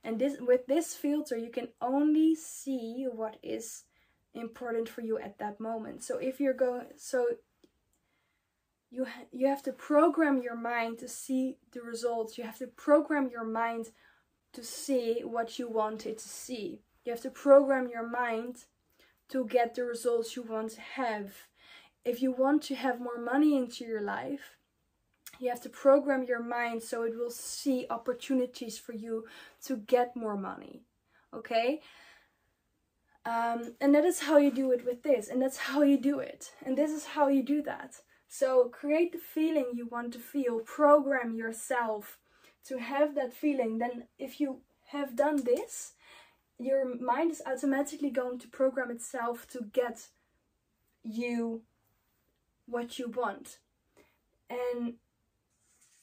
And 0.03 0.19
this 0.19 0.37
with 0.39 0.67
this 0.67 0.93
filter, 0.93 1.37
you 1.37 1.49
can 1.49 1.69
only 1.81 2.35
see 2.35 3.07
what 3.11 3.37
is 3.43 3.83
important 4.33 4.87
for 4.87 5.01
you 5.01 5.17
at 5.17 5.39
that 5.39 5.59
moment. 5.59 6.03
So 6.03 6.17
if 6.17 6.39
you're 6.39 6.53
going, 6.53 6.85
so 6.95 7.25
you 8.89 9.05
ha 9.05 9.21
you 9.31 9.47
have 9.47 9.63
to 9.63 9.73
program 9.73 10.41
your 10.41 10.55
mind 10.55 10.99
to 10.99 11.07
see 11.07 11.57
the 11.71 11.81
results. 11.81 12.37
You 12.37 12.43
have 12.45 12.59
to 12.59 12.67
program 12.67 13.29
your 13.29 13.43
mind 13.43 13.91
to 14.53 14.63
see 14.63 15.21
what 15.23 15.59
you 15.59 15.69
want 15.69 16.05
it 16.05 16.19
to 16.19 16.29
see. 16.29 16.81
You 17.03 17.11
have 17.11 17.21
to 17.21 17.29
program 17.29 17.89
your 17.89 18.07
mind 18.07 18.65
to 19.29 19.45
get 19.45 19.75
the 19.75 19.83
results 19.83 20.35
you 20.35 20.43
want 20.43 20.71
to 20.71 20.81
have. 20.81 21.33
If 22.05 22.21
you 22.21 22.31
want 22.31 22.63
to 22.63 22.75
have 22.75 23.01
more 23.01 23.19
money 23.19 23.57
into 23.57 23.83
your 23.83 24.01
life, 24.01 24.56
you 25.39 25.49
have 25.49 25.61
to 25.61 25.69
program 25.69 26.23
your 26.23 26.41
mind 26.41 26.81
so 26.81 27.03
it 27.03 27.17
will 27.17 27.31
see 27.31 27.85
opportunities 27.89 28.77
for 28.77 28.93
you 28.93 29.25
to 29.65 29.77
get 29.77 30.15
more 30.15 30.37
money. 30.37 30.81
Okay? 31.33 31.81
Um, 33.25 33.75
and 33.81 33.93
that 33.93 34.05
is 34.05 34.21
how 34.21 34.37
you 34.37 34.51
do 34.51 34.71
it 34.71 34.85
with 34.85 35.03
this, 35.03 35.27
and 35.27 35.41
that's 35.41 35.57
how 35.57 35.81
you 35.81 35.97
do 35.97 36.19
it. 36.19 36.53
And 36.65 36.77
this 36.77 36.91
is 36.91 37.05
how 37.05 37.27
you 37.27 37.43
do 37.43 37.61
that. 37.63 37.95
So 38.29 38.69
create 38.69 39.11
the 39.11 39.17
feeling 39.17 39.71
you 39.73 39.85
want 39.85 40.13
to 40.13 40.19
feel, 40.19 40.59
program 40.59 41.35
yourself 41.35 42.19
to 42.67 42.77
have 42.77 43.15
that 43.15 43.33
feeling. 43.33 43.79
Then, 43.79 44.05
if 44.17 44.39
you 44.39 44.61
have 44.91 45.15
done 45.15 45.43
this, 45.43 45.93
your 46.57 46.95
mind 46.95 47.31
is 47.31 47.41
automatically 47.45 48.09
going 48.09 48.39
to 48.39 48.47
program 48.47 48.91
itself 48.91 49.45
to 49.49 49.61
get 49.73 50.07
you 51.03 51.63
what 52.65 52.97
you 52.97 53.09
want. 53.09 53.59
And 54.49 54.95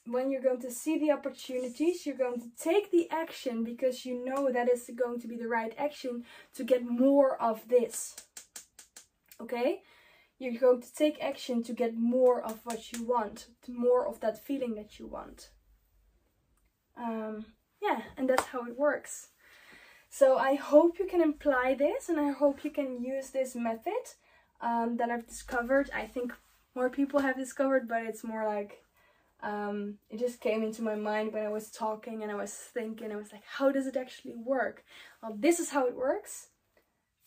when 0.07 0.31
you're 0.31 0.43
going 0.43 0.61
to 0.61 0.71
see 0.71 0.99
the 0.99 1.11
opportunities, 1.11 2.05
you're 2.05 2.17
going 2.17 2.41
to 2.41 2.51
take 2.59 2.91
the 2.91 3.09
action 3.11 3.65
because 3.65 4.05
you 4.05 4.25
know 4.25 4.51
that 4.53 4.69
is 4.69 4.91
going 4.95 5.21
to 5.21 5.29
be 5.29 5.37
the 5.37 5.49
right 5.49 5.73
action 5.79 6.25
to 6.55 6.65
get 6.65 6.85
more 6.85 7.41
of 7.41 7.69
this. 7.69 8.17
Okay? 9.41 9.83
You're 10.39 10.61
going 10.61 10.83
to 10.83 10.95
take 10.95 11.23
action 11.23 11.63
to 11.63 11.73
get 11.73 11.97
more 11.97 12.43
of 12.43 12.61
what 12.65 12.93
you 12.93 13.03
want, 13.05 13.47
more 13.67 14.07
of 14.07 14.21
that 14.21 14.45
feeling 14.45 14.75
that 14.75 14.99
you 14.99 15.07
want. 15.07 15.51
Um, 16.97 17.47
yeah, 17.81 18.03
and 18.17 18.29
that's 18.29 18.45
how 18.45 18.65
it 18.67 18.79
works. 18.79 19.29
So 20.11 20.37
I 20.37 20.55
hope 20.55 20.99
you 20.99 21.07
can 21.07 21.23
apply 21.23 21.75
this 21.75 22.09
and 22.09 22.21
I 22.21 22.31
hope 22.31 22.65
you 22.65 22.71
can 22.71 23.03
use 23.03 23.31
this 23.31 23.57
method 23.57 24.05
um, 24.61 24.97
that 24.99 25.11
I've 25.11 25.27
discovered. 25.27 25.91
I 25.95 26.07
think 26.07 26.33
more 26.75 26.91
people 26.91 27.21
have 27.21 27.37
discovered, 27.37 27.89
but 27.89 28.03
it's 28.05 28.23
more 28.23 28.47
like 28.47 28.84
um, 29.45 29.99
it 30.09 30.19
just 30.19 30.41
came 30.41 30.63
into 30.63 30.83
my 30.83 30.95
mind 30.95 31.35
when 31.35 31.45
I 31.45 31.51
was 31.51 31.71
talking 31.71 32.23
and 32.23 32.33
I 32.33 32.35
was 32.35 32.51
thinking, 32.51 33.13
I 33.13 33.17
was 33.17 33.31
like, 33.31 33.45
how 33.45 33.71
does 33.71 33.87
it 33.87 33.95
actually 33.95 34.35
work? 34.35 34.83
Well, 35.23 35.37
this 35.39 35.61
is 35.61 35.69
how 35.69 35.87
it 35.87 35.95
works. 35.95 36.49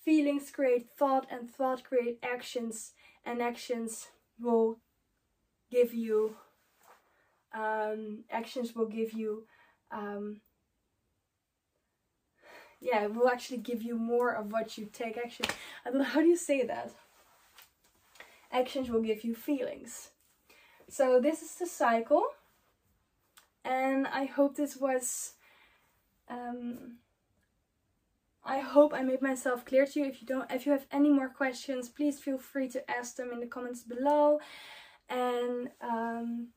Feelings 0.04 0.50
create 0.50 0.88
thought 0.98 1.28
and 1.30 1.48
thought 1.48 1.84
create 1.84 2.18
actions 2.24 2.94
and 3.24 3.40
actions 3.40 4.08
will 4.40 4.80
give 5.70 5.94
you, 5.94 6.36
um, 7.54 8.24
actions 8.32 8.76
will 8.76 8.88
give 8.88 9.14
you, 9.14 9.44
um, 9.92 10.42
yeah, 12.80 13.04
it 13.04 13.14
will 13.14 13.30
actually 13.30 13.60
give 13.60 13.84
you 13.84 13.96
more 13.96 14.32
of 14.32 14.52
what 14.52 14.76
you 14.76 14.90
take 14.92 15.18
action. 15.18 15.46
I 15.86 15.92
don't 15.92 16.00
know, 16.00 16.06
how 16.06 16.22
do 16.22 16.28
you 16.28 16.38
say 16.38 16.66
that? 16.66 16.90
Actions 18.52 18.90
will 18.90 19.04
give 19.04 19.24
you 19.24 19.36
feelings 19.36 20.10
so 20.90 21.20
this 21.20 21.42
is 21.42 21.56
the 21.56 21.66
cycle 21.66 22.26
and 23.66 24.08
I 24.08 24.26
hope 24.26 24.56
this 24.56 24.78
was 24.78 25.34
um, 26.30 26.98
I 28.48 28.60
hope 28.60 28.94
I 28.94 29.02
made 29.02 29.22
myself 29.22 29.66
clear 29.66 29.86
to 29.86 30.00
you. 30.00 30.06
If 30.06 30.22
you 30.22 30.28
don't, 30.28 30.50
if 30.50 30.66
you 30.66 30.72
have 30.72 30.86
any 30.90 31.10
more 31.10 31.28
questions, 31.28 31.90
please 31.90 32.18
feel 32.20 32.38
free 32.38 32.70
to 32.70 32.90
ask 32.90 33.18
them 33.18 33.32
in 33.34 33.42
the 33.42 33.46
comments 33.46 33.84
below. 33.84 34.40
And 35.10 35.70
um, 35.82 36.50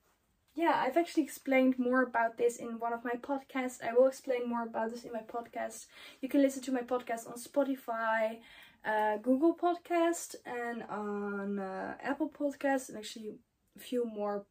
yeah, 0.54 0.80
I've 0.84 0.96
actually 0.96 1.24
explained 1.24 1.78
more 1.78 2.02
about 2.02 2.38
this 2.38 2.56
in 2.56 2.78
one 2.78 2.92
of 2.92 3.04
my 3.04 3.14
podcasts. 3.14 3.82
I 3.82 3.92
will 3.92 4.06
explain 4.06 4.48
more 4.48 4.62
about 4.62 4.90
this 4.90 5.02
in 5.02 5.12
my 5.12 5.22
podcast. 5.22 5.86
You 6.20 6.28
can 6.28 6.42
listen 6.42 6.62
to 6.62 6.72
my 6.72 6.82
podcast 6.82 7.26
on 7.26 7.34
Spotify, 7.34 8.38
uh, 8.84 9.16
Google 9.18 9.56
Podcast, 9.56 10.36
and 10.46 10.84
on 10.84 11.58
uh, 11.58 11.96
Apple 12.02 12.30
Podcast, 12.30 12.88
and 12.88 12.98
actually 12.98 13.38
few 13.78 14.04
more 14.04 14.44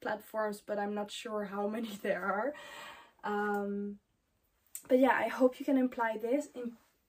platforms, 0.00 0.62
but 0.64 0.78
I'm 0.78 0.94
not 0.94 1.10
sure 1.10 1.44
how 1.44 1.66
many 1.76 1.98
there 2.02 2.22
are. 2.22 2.54
Um, 3.24 3.98
but 4.88 4.98
yeah, 4.98 5.16
I 5.16 5.28
hope 5.28 5.58
you 5.60 5.64
can 5.64 5.78
apply 5.78 6.18
this. 6.20 6.48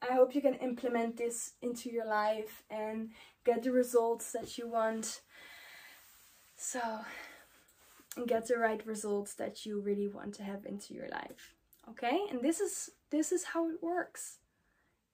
I 0.02 0.14
hope 0.14 0.36
you 0.36 0.42
can 0.42 0.56
implement 0.56 1.18
this 1.18 1.54
into 1.62 1.90
your 1.90 2.06
life 2.06 2.64
and 2.70 3.10
get 3.46 3.64
the 3.64 3.72
results 3.72 4.32
that 4.34 4.58
you 4.58 4.68
want. 4.68 5.22
So, 6.56 6.82
get 8.28 8.48
the 8.48 8.58
right 8.58 8.86
results 8.86 9.34
that 9.36 9.66
you 9.66 9.80
really 9.80 10.08
want 10.08 10.36
to 10.36 10.44
have 10.44 10.66
into 10.66 10.94
your 10.94 11.08
life. 11.10 11.56
Okay? 11.90 12.20
And 12.30 12.42
this 12.42 12.60
is 12.60 12.90
this 13.10 13.32
is 13.32 13.44
how 13.46 13.70
it 13.70 13.82
works. 13.82 14.40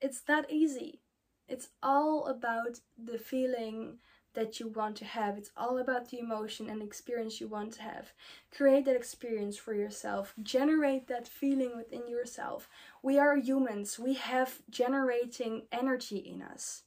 It's 0.01 0.21
that 0.21 0.49
easy. 0.49 1.01
It's 1.47 1.69
all 1.81 2.27
about 2.27 2.79
the 2.97 3.17
feeling 3.17 3.97
that 4.39 4.57
you 4.57 4.69
want 4.69 4.95
to 4.95 5.05
have. 5.05 5.37
It's 5.37 5.51
all 5.57 5.77
about 5.77 6.09
the 6.09 6.19
emotion 6.19 6.69
and 6.69 6.81
experience 6.81 7.41
you 7.41 7.49
want 7.49 7.73
to 7.73 7.81
have. 7.81 8.13
Create 8.55 8.85
that 8.85 8.95
experience 8.95 9.57
for 9.57 9.73
yourself. 9.73 10.33
Generate 10.41 11.09
that 11.09 11.27
feeling 11.27 11.75
within 11.75 12.07
yourself. 12.07 12.69
We 13.03 13.19
are 13.19 13.35
humans. 13.35 13.99
We 13.99 14.13
have 14.13 14.61
generating 14.69 15.63
energy 15.73 16.17
in 16.17 16.41
us. 16.41 16.83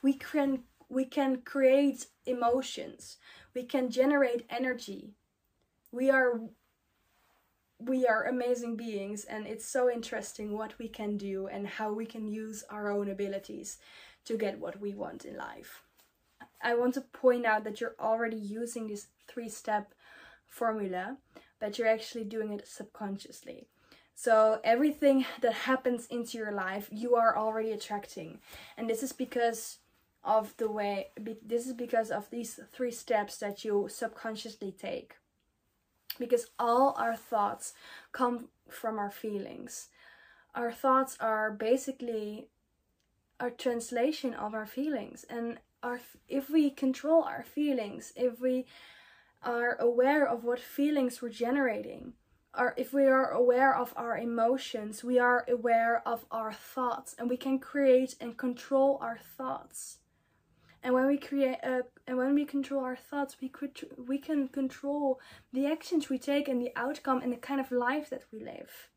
We 0.00 0.12
can 0.14 0.62
we 0.88 1.04
can 1.04 1.40
create 1.42 2.06
emotions. 2.24 3.16
We 3.52 3.64
can 3.64 3.90
generate 3.90 4.46
energy. 4.48 5.10
We 5.90 6.08
are 6.08 6.40
we 7.80 8.06
are 8.06 8.26
amazing 8.26 8.76
beings 8.76 9.24
and 9.24 9.44
it's 9.44 9.66
so 9.66 9.90
interesting 9.90 10.56
what 10.56 10.78
we 10.78 10.86
can 10.86 11.16
do 11.16 11.48
and 11.48 11.66
how 11.66 11.92
we 11.92 12.06
can 12.06 12.28
use 12.28 12.62
our 12.70 12.92
own 12.92 13.10
abilities 13.10 13.78
to 14.24 14.36
get 14.36 14.60
what 14.60 14.80
we 14.80 14.94
want 14.94 15.24
in 15.24 15.36
life. 15.36 15.81
I 16.62 16.74
want 16.74 16.94
to 16.94 17.00
point 17.00 17.44
out 17.44 17.64
that 17.64 17.80
you're 17.80 17.96
already 17.98 18.36
using 18.36 18.86
this 18.86 19.06
three 19.28 19.48
step 19.48 19.94
formula, 20.48 21.16
but 21.58 21.78
you're 21.78 21.88
actually 21.88 22.24
doing 22.24 22.52
it 22.52 22.68
subconsciously. 22.68 23.66
So 24.14 24.60
everything 24.62 25.24
that 25.40 25.52
happens 25.52 26.06
into 26.06 26.38
your 26.38 26.52
life, 26.52 26.88
you 26.92 27.16
are 27.16 27.36
already 27.36 27.72
attracting. 27.72 28.38
And 28.76 28.88
this 28.88 29.02
is 29.02 29.12
because 29.12 29.78
of 30.22 30.56
the 30.58 30.70
way, 30.70 31.08
this 31.44 31.66
is 31.66 31.72
because 31.72 32.10
of 32.10 32.30
these 32.30 32.60
three 32.72 32.92
steps 32.92 33.38
that 33.38 33.64
you 33.64 33.88
subconsciously 33.90 34.72
take. 34.72 35.16
Because 36.18 36.46
all 36.58 36.94
our 36.98 37.16
thoughts 37.16 37.72
come 38.12 38.48
from 38.68 38.98
our 38.98 39.10
feelings. 39.10 39.88
Our 40.54 40.70
thoughts 40.70 41.16
are 41.18 41.50
basically 41.50 42.48
a 43.40 43.50
translation 43.50 44.34
of 44.34 44.54
our 44.54 44.66
feelings 44.66 45.24
and 45.28 45.58
our 45.82 46.00
if 46.28 46.48
we 46.48 46.70
control 46.70 47.22
our 47.22 47.42
feelings 47.42 48.12
if 48.16 48.40
we 48.40 48.66
are 49.42 49.76
aware 49.80 50.26
of 50.26 50.44
what 50.44 50.60
feelings 50.60 51.20
we're 51.20 51.28
generating 51.28 52.12
or 52.56 52.74
if 52.76 52.92
we 52.92 53.06
are 53.06 53.30
aware 53.30 53.74
of 53.74 53.92
our 53.96 54.16
emotions 54.16 55.02
we 55.02 55.18
are 55.18 55.44
aware 55.48 56.06
of 56.06 56.24
our 56.30 56.52
thoughts 56.52 57.14
and 57.18 57.28
we 57.28 57.36
can 57.36 57.58
create 57.58 58.14
and 58.20 58.36
control 58.36 58.98
our 59.00 59.18
thoughts. 59.36 59.98
And 60.84 60.94
when 60.94 61.06
we 61.06 61.16
create 61.16 61.58
uh, 61.62 61.82
and 62.06 62.16
when 62.16 62.34
we 62.34 62.44
control 62.44 62.84
our 62.84 62.96
thoughts 62.96 63.36
we 63.40 63.48
could 63.48 63.78
we 63.96 64.18
can 64.18 64.48
control 64.48 65.20
the 65.52 65.66
actions 65.66 66.08
we 66.08 66.18
take 66.18 66.48
and 66.48 66.60
the 66.60 66.72
outcome 66.76 67.20
and 67.22 67.32
the 67.32 67.36
kind 67.36 67.60
of 67.60 67.72
life 67.72 68.10
that 68.10 68.24
we 68.32 68.40
live. 68.40 68.88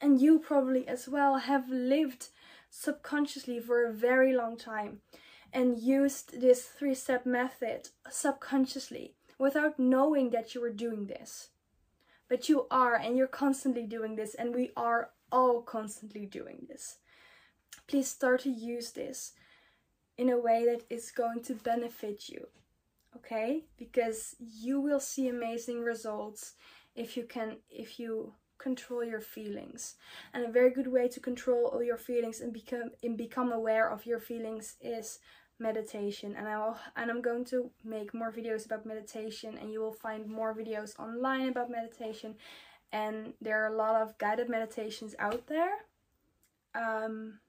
And 0.00 0.20
you 0.20 0.38
probably 0.38 0.86
as 0.88 1.08
well 1.08 1.38
have 1.38 1.70
lived 1.70 2.28
subconsciously 2.68 3.60
for 3.60 3.86
a 3.86 3.92
very 3.92 4.34
long 4.34 4.56
time 4.56 5.00
and 5.54 5.78
used 5.78 6.40
this 6.40 6.64
three 6.64 6.94
step 6.94 7.24
method 7.24 7.88
subconsciously 8.10 9.14
without 9.38 9.78
knowing 9.78 10.30
that 10.30 10.54
you 10.54 10.60
were 10.60 10.72
doing 10.72 11.06
this. 11.06 11.50
But 12.28 12.48
you 12.48 12.66
are, 12.70 12.96
and 12.96 13.16
you're 13.16 13.26
constantly 13.28 13.86
doing 13.86 14.16
this, 14.16 14.34
and 14.34 14.54
we 14.54 14.72
are 14.76 15.10
all 15.30 15.62
constantly 15.62 16.26
doing 16.26 16.66
this. 16.68 16.96
Please 17.86 18.08
start 18.08 18.40
to 18.42 18.50
use 18.50 18.92
this 18.92 19.32
in 20.16 20.30
a 20.30 20.38
way 20.38 20.64
that 20.64 20.84
is 20.90 21.10
going 21.10 21.42
to 21.44 21.54
benefit 21.54 22.28
you, 22.28 22.48
okay? 23.16 23.64
Because 23.76 24.36
you 24.38 24.80
will 24.80 25.00
see 25.00 25.28
amazing 25.28 25.80
results 25.80 26.54
if 26.94 27.16
you 27.16 27.24
can, 27.24 27.58
if 27.70 28.00
you 28.00 28.32
control 28.58 29.04
your 29.04 29.20
feelings. 29.20 29.96
And 30.32 30.44
a 30.44 30.50
very 30.50 30.70
good 30.70 30.86
way 30.86 31.08
to 31.08 31.20
control 31.20 31.66
all 31.66 31.82
your 31.82 31.96
feelings 31.96 32.40
and 32.40 32.52
become 32.52 32.90
and 33.02 33.16
become 33.16 33.52
aware 33.52 33.90
of 33.90 34.06
your 34.06 34.20
feelings 34.20 34.76
is 34.80 35.18
meditation 35.58 36.34
and 36.36 36.48
I 36.48 36.58
will 36.58 36.76
and 36.96 37.10
I'm 37.10 37.22
going 37.22 37.44
to 37.46 37.70
make 37.84 38.12
more 38.12 38.32
videos 38.32 38.66
about 38.66 38.86
meditation 38.86 39.56
and 39.56 39.72
you 39.72 39.80
will 39.80 39.92
find 39.92 40.28
more 40.28 40.54
videos 40.54 40.98
online 40.98 41.48
about 41.48 41.70
meditation 41.70 42.34
and 42.92 43.34
there 43.40 43.62
are 43.64 43.72
a 43.72 43.76
lot 43.76 44.00
of 44.00 44.16
guided 44.18 44.48
meditations 44.48 45.14
out 45.18 45.46
there. 45.48 45.72
Um, 46.74 47.40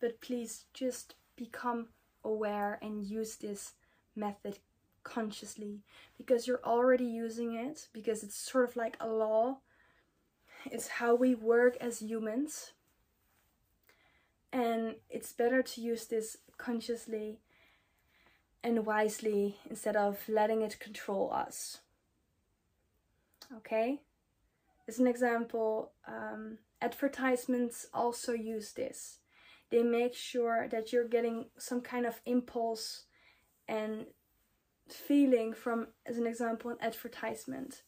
but 0.00 0.20
please 0.20 0.66
just 0.74 1.14
become 1.36 1.88
aware 2.24 2.78
and 2.82 3.06
use 3.06 3.36
this 3.36 3.74
method 4.14 4.58
consciously 5.04 5.80
because 6.18 6.46
you're 6.46 6.64
already 6.64 7.04
using 7.04 7.54
it 7.54 7.88
because 7.92 8.22
it's 8.22 8.36
sort 8.36 8.68
of 8.68 8.76
like 8.76 8.96
a 9.00 9.08
law. 9.08 9.58
It's 10.66 10.88
how 10.88 11.14
we 11.14 11.34
work 11.34 11.76
as 11.80 12.02
humans 12.02 12.72
and 14.56 14.94
it's 15.10 15.34
better 15.34 15.62
to 15.62 15.80
use 15.82 16.06
this 16.06 16.38
consciously 16.56 17.40
and 18.64 18.86
wisely 18.86 19.56
instead 19.68 19.96
of 19.96 20.18
letting 20.28 20.62
it 20.62 20.80
control 20.80 21.30
us. 21.30 21.80
Okay? 23.58 24.00
As 24.88 24.98
an 24.98 25.06
example 25.06 25.92
um, 26.08 26.56
advertisements 26.80 27.86
also 27.92 28.32
use 28.32 28.72
this. 28.72 29.18
They 29.70 29.82
make 29.82 30.14
sure 30.14 30.68
that 30.68 30.90
you're 30.90 31.08
getting 31.08 31.46
some 31.58 31.82
kind 31.82 32.06
of 32.06 32.22
impulse 32.24 33.02
and 33.68 34.06
feeling 34.88 35.52
from, 35.52 35.88
as 36.06 36.16
an 36.16 36.26
example, 36.26 36.70
an 36.70 36.78
advertisement. 36.80 37.82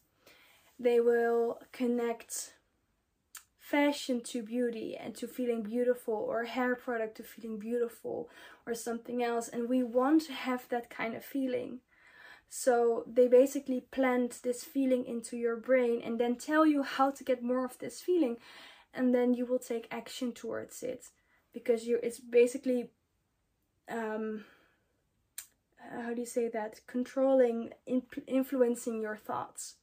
They 0.78 1.00
will 1.00 1.60
connect 1.72 2.52
fashion 3.70 4.20
to 4.22 4.42
beauty 4.42 4.96
and 4.98 5.14
to 5.14 5.26
feeling 5.26 5.62
beautiful 5.62 6.14
or 6.14 6.44
hair 6.44 6.74
product 6.74 7.16
to 7.18 7.22
feeling 7.22 7.58
beautiful 7.58 8.30
or 8.66 8.74
something 8.74 9.22
else. 9.22 9.48
And 9.48 9.68
we 9.68 9.82
want 9.82 10.22
to 10.22 10.32
have 10.32 10.68
that 10.70 10.88
kind 10.88 11.14
of 11.14 11.24
feeling. 11.24 11.80
So 12.48 13.04
they 13.06 13.28
basically 13.28 13.82
plant 13.90 14.40
this 14.42 14.64
feeling 14.64 15.04
into 15.04 15.36
your 15.36 15.56
brain 15.56 16.00
and 16.02 16.18
then 16.18 16.36
tell 16.36 16.66
you 16.66 16.82
how 16.82 17.10
to 17.10 17.24
get 17.24 17.42
more 17.42 17.64
of 17.64 17.78
this 17.78 18.00
feeling. 18.00 18.36
And 18.94 19.14
then 19.14 19.34
you 19.34 19.44
will 19.44 19.58
take 19.58 19.86
action 19.90 20.32
towards 20.32 20.82
it. 20.82 21.04
Because 21.52 21.86
you 21.86 21.98
it's 22.02 22.20
basically 22.20 22.90
um 23.90 24.44
uh, 25.80 26.02
how 26.02 26.14
do 26.14 26.20
you 26.20 26.26
say 26.26 26.48
that? 26.48 26.80
Controlling 26.86 27.70
influencing 28.26 29.00
your 29.02 29.16
thoughts. 29.16 29.76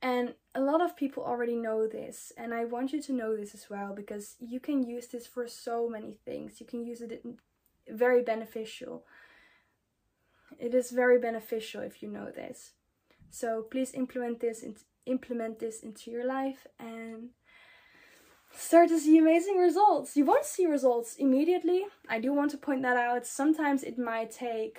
And 0.00 0.34
a 0.58 0.60
lot 0.70 0.80
of 0.80 0.96
people 0.96 1.22
already 1.22 1.54
know 1.54 1.86
this 1.86 2.32
and 2.36 2.52
i 2.52 2.64
want 2.64 2.92
you 2.92 3.00
to 3.00 3.12
know 3.12 3.36
this 3.36 3.54
as 3.54 3.70
well 3.70 3.94
because 3.94 4.34
you 4.40 4.58
can 4.58 4.82
use 4.82 5.06
this 5.06 5.26
for 5.26 5.46
so 5.46 5.88
many 5.88 6.16
things 6.24 6.60
you 6.60 6.66
can 6.66 6.84
use 6.84 7.00
it 7.00 7.24
very 7.88 8.22
beneficial 8.22 9.04
it 10.58 10.74
is 10.74 10.90
very 10.90 11.18
beneficial 11.18 11.80
if 11.80 12.02
you 12.02 12.08
know 12.08 12.30
this 12.30 12.72
so 13.30 13.62
please 13.70 13.92
implement 13.94 14.40
this 14.40 14.62
and 14.62 14.76
implement 15.06 15.60
this 15.60 15.80
into 15.80 16.10
your 16.10 16.26
life 16.26 16.66
and 16.78 17.30
start 18.52 18.88
to 18.88 18.98
see 18.98 19.18
amazing 19.18 19.56
results. 19.56 20.16
You 20.16 20.24
won't 20.24 20.44
see 20.44 20.66
results 20.66 21.16
immediately. 21.16 21.86
I 22.08 22.18
do 22.18 22.32
want 22.32 22.50
to 22.52 22.58
point 22.58 22.82
that 22.82 22.96
out. 22.96 23.26
Sometimes 23.26 23.82
it 23.82 23.98
might 23.98 24.30
take 24.30 24.78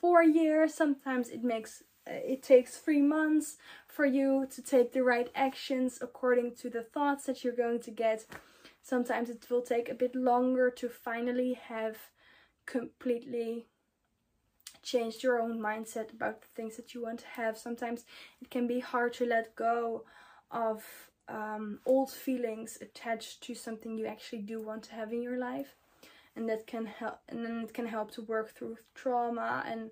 four 0.00 0.22
years, 0.22 0.74
sometimes 0.74 1.28
it 1.28 1.42
makes 1.42 1.82
it 2.08 2.42
takes 2.42 2.76
three 2.76 3.02
months 3.02 3.56
for 3.86 4.06
you 4.06 4.46
to 4.50 4.62
take 4.62 4.92
the 4.92 5.02
right 5.02 5.30
actions 5.34 5.98
according 6.00 6.54
to 6.56 6.70
the 6.70 6.82
thoughts 6.82 7.26
that 7.26 7.44
you're 7.44 7.52
going 7.52 7.80
to 7.80 7.90
get. 7.90 8.24
Sometimes 8.82 9.28
it 9.28 9.46
will 9.50 9.62
take 9.62 9.88
a 9.88 9.94
bit 9.94 10.14
longer 10.14 10.70
to 10.70 10.88
finally 10.88 11.54
have 11.54 11.96
completely 12.66 13.66
changed 14.82 15.22
your 15.22 15.40
own 15.40 15.58
mindset 15.58 16.12
about 16.12 16.40
the 16.40 16.48
things 16.54 16.76
that 16.76 16.94
you 16.94 17.02
want 17.02 17.20
to 17.20 17.26
have. 17.26 17.58
Sometimes 17.58 18.04
it 18.40 18.50
can 18.50 18.66
be 18.66 18.80
hard 18.80 19.12
to 19.14 19.26
let 19.26 19.54
go 19.54 20.04
of 20.50 20.84
um, 21.28 21.80
old 21.84 22.10
feelings 22.10 22.78
attached 22.80 23.42
to 23.42 23.54
something 23.54 23.98
you 23.98 24.06
actually 24.06 24.42
do 24.42 24.62
want 24.62 24.82
to 24.84 24.92
have 24.92 25.12
in 25.12 25.22
your 25.22 25.38
life 25.38 25.74
and 26.34 26.48
that 26.48 26.66
can 26.66 26.86
help 26.86 27.18
and 27.28 27.44
then 27.44 27.64
it 27.64 27.74
can 27.74 27.86
help 27.86 28.10
to 28.12 28.22
work 28.22 28.54
through 28.54 28.78
trauma 28.94 29.62
and 29.66 29.90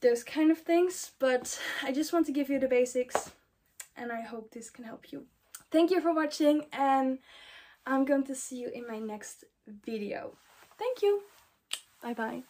those 0.00 0.22
kind 0.22 0.50
of 0.50 0.58
things 0.58 1.12
but 1.18 1.58
i 1.82 1.92
just 1.92 2.12
want 2.12 2.26
to 2.26 2.32
give 2.32 2.48
you 2.48 2.58
the 2.58 2.68
basics 2.68 3.30
and 3.96 4.12
i 4.12 4.20
hope 4.20 4.50
this 4.52 4.70
can 4.70 4.84
help 4.84 5.12
you. 5.12 5.24
Thank 5.70 5.90
you 5.90 6.00
for 6.00 6.14
watching 6.14 6.66
and 6.72 7.18
i'm 7.86 8.04
going 8.04 8.24
to 8.24 8.34
see 8.34 8.56
you 8.56 8.70
in 8.72 8.86
my 8.86 8.98
next 8.98 9.44
video. 9.84 10.36
Thank 10.78 11.02
you. 11.02 11.22
Bye 12.02 12.14
bye 12.14 12.42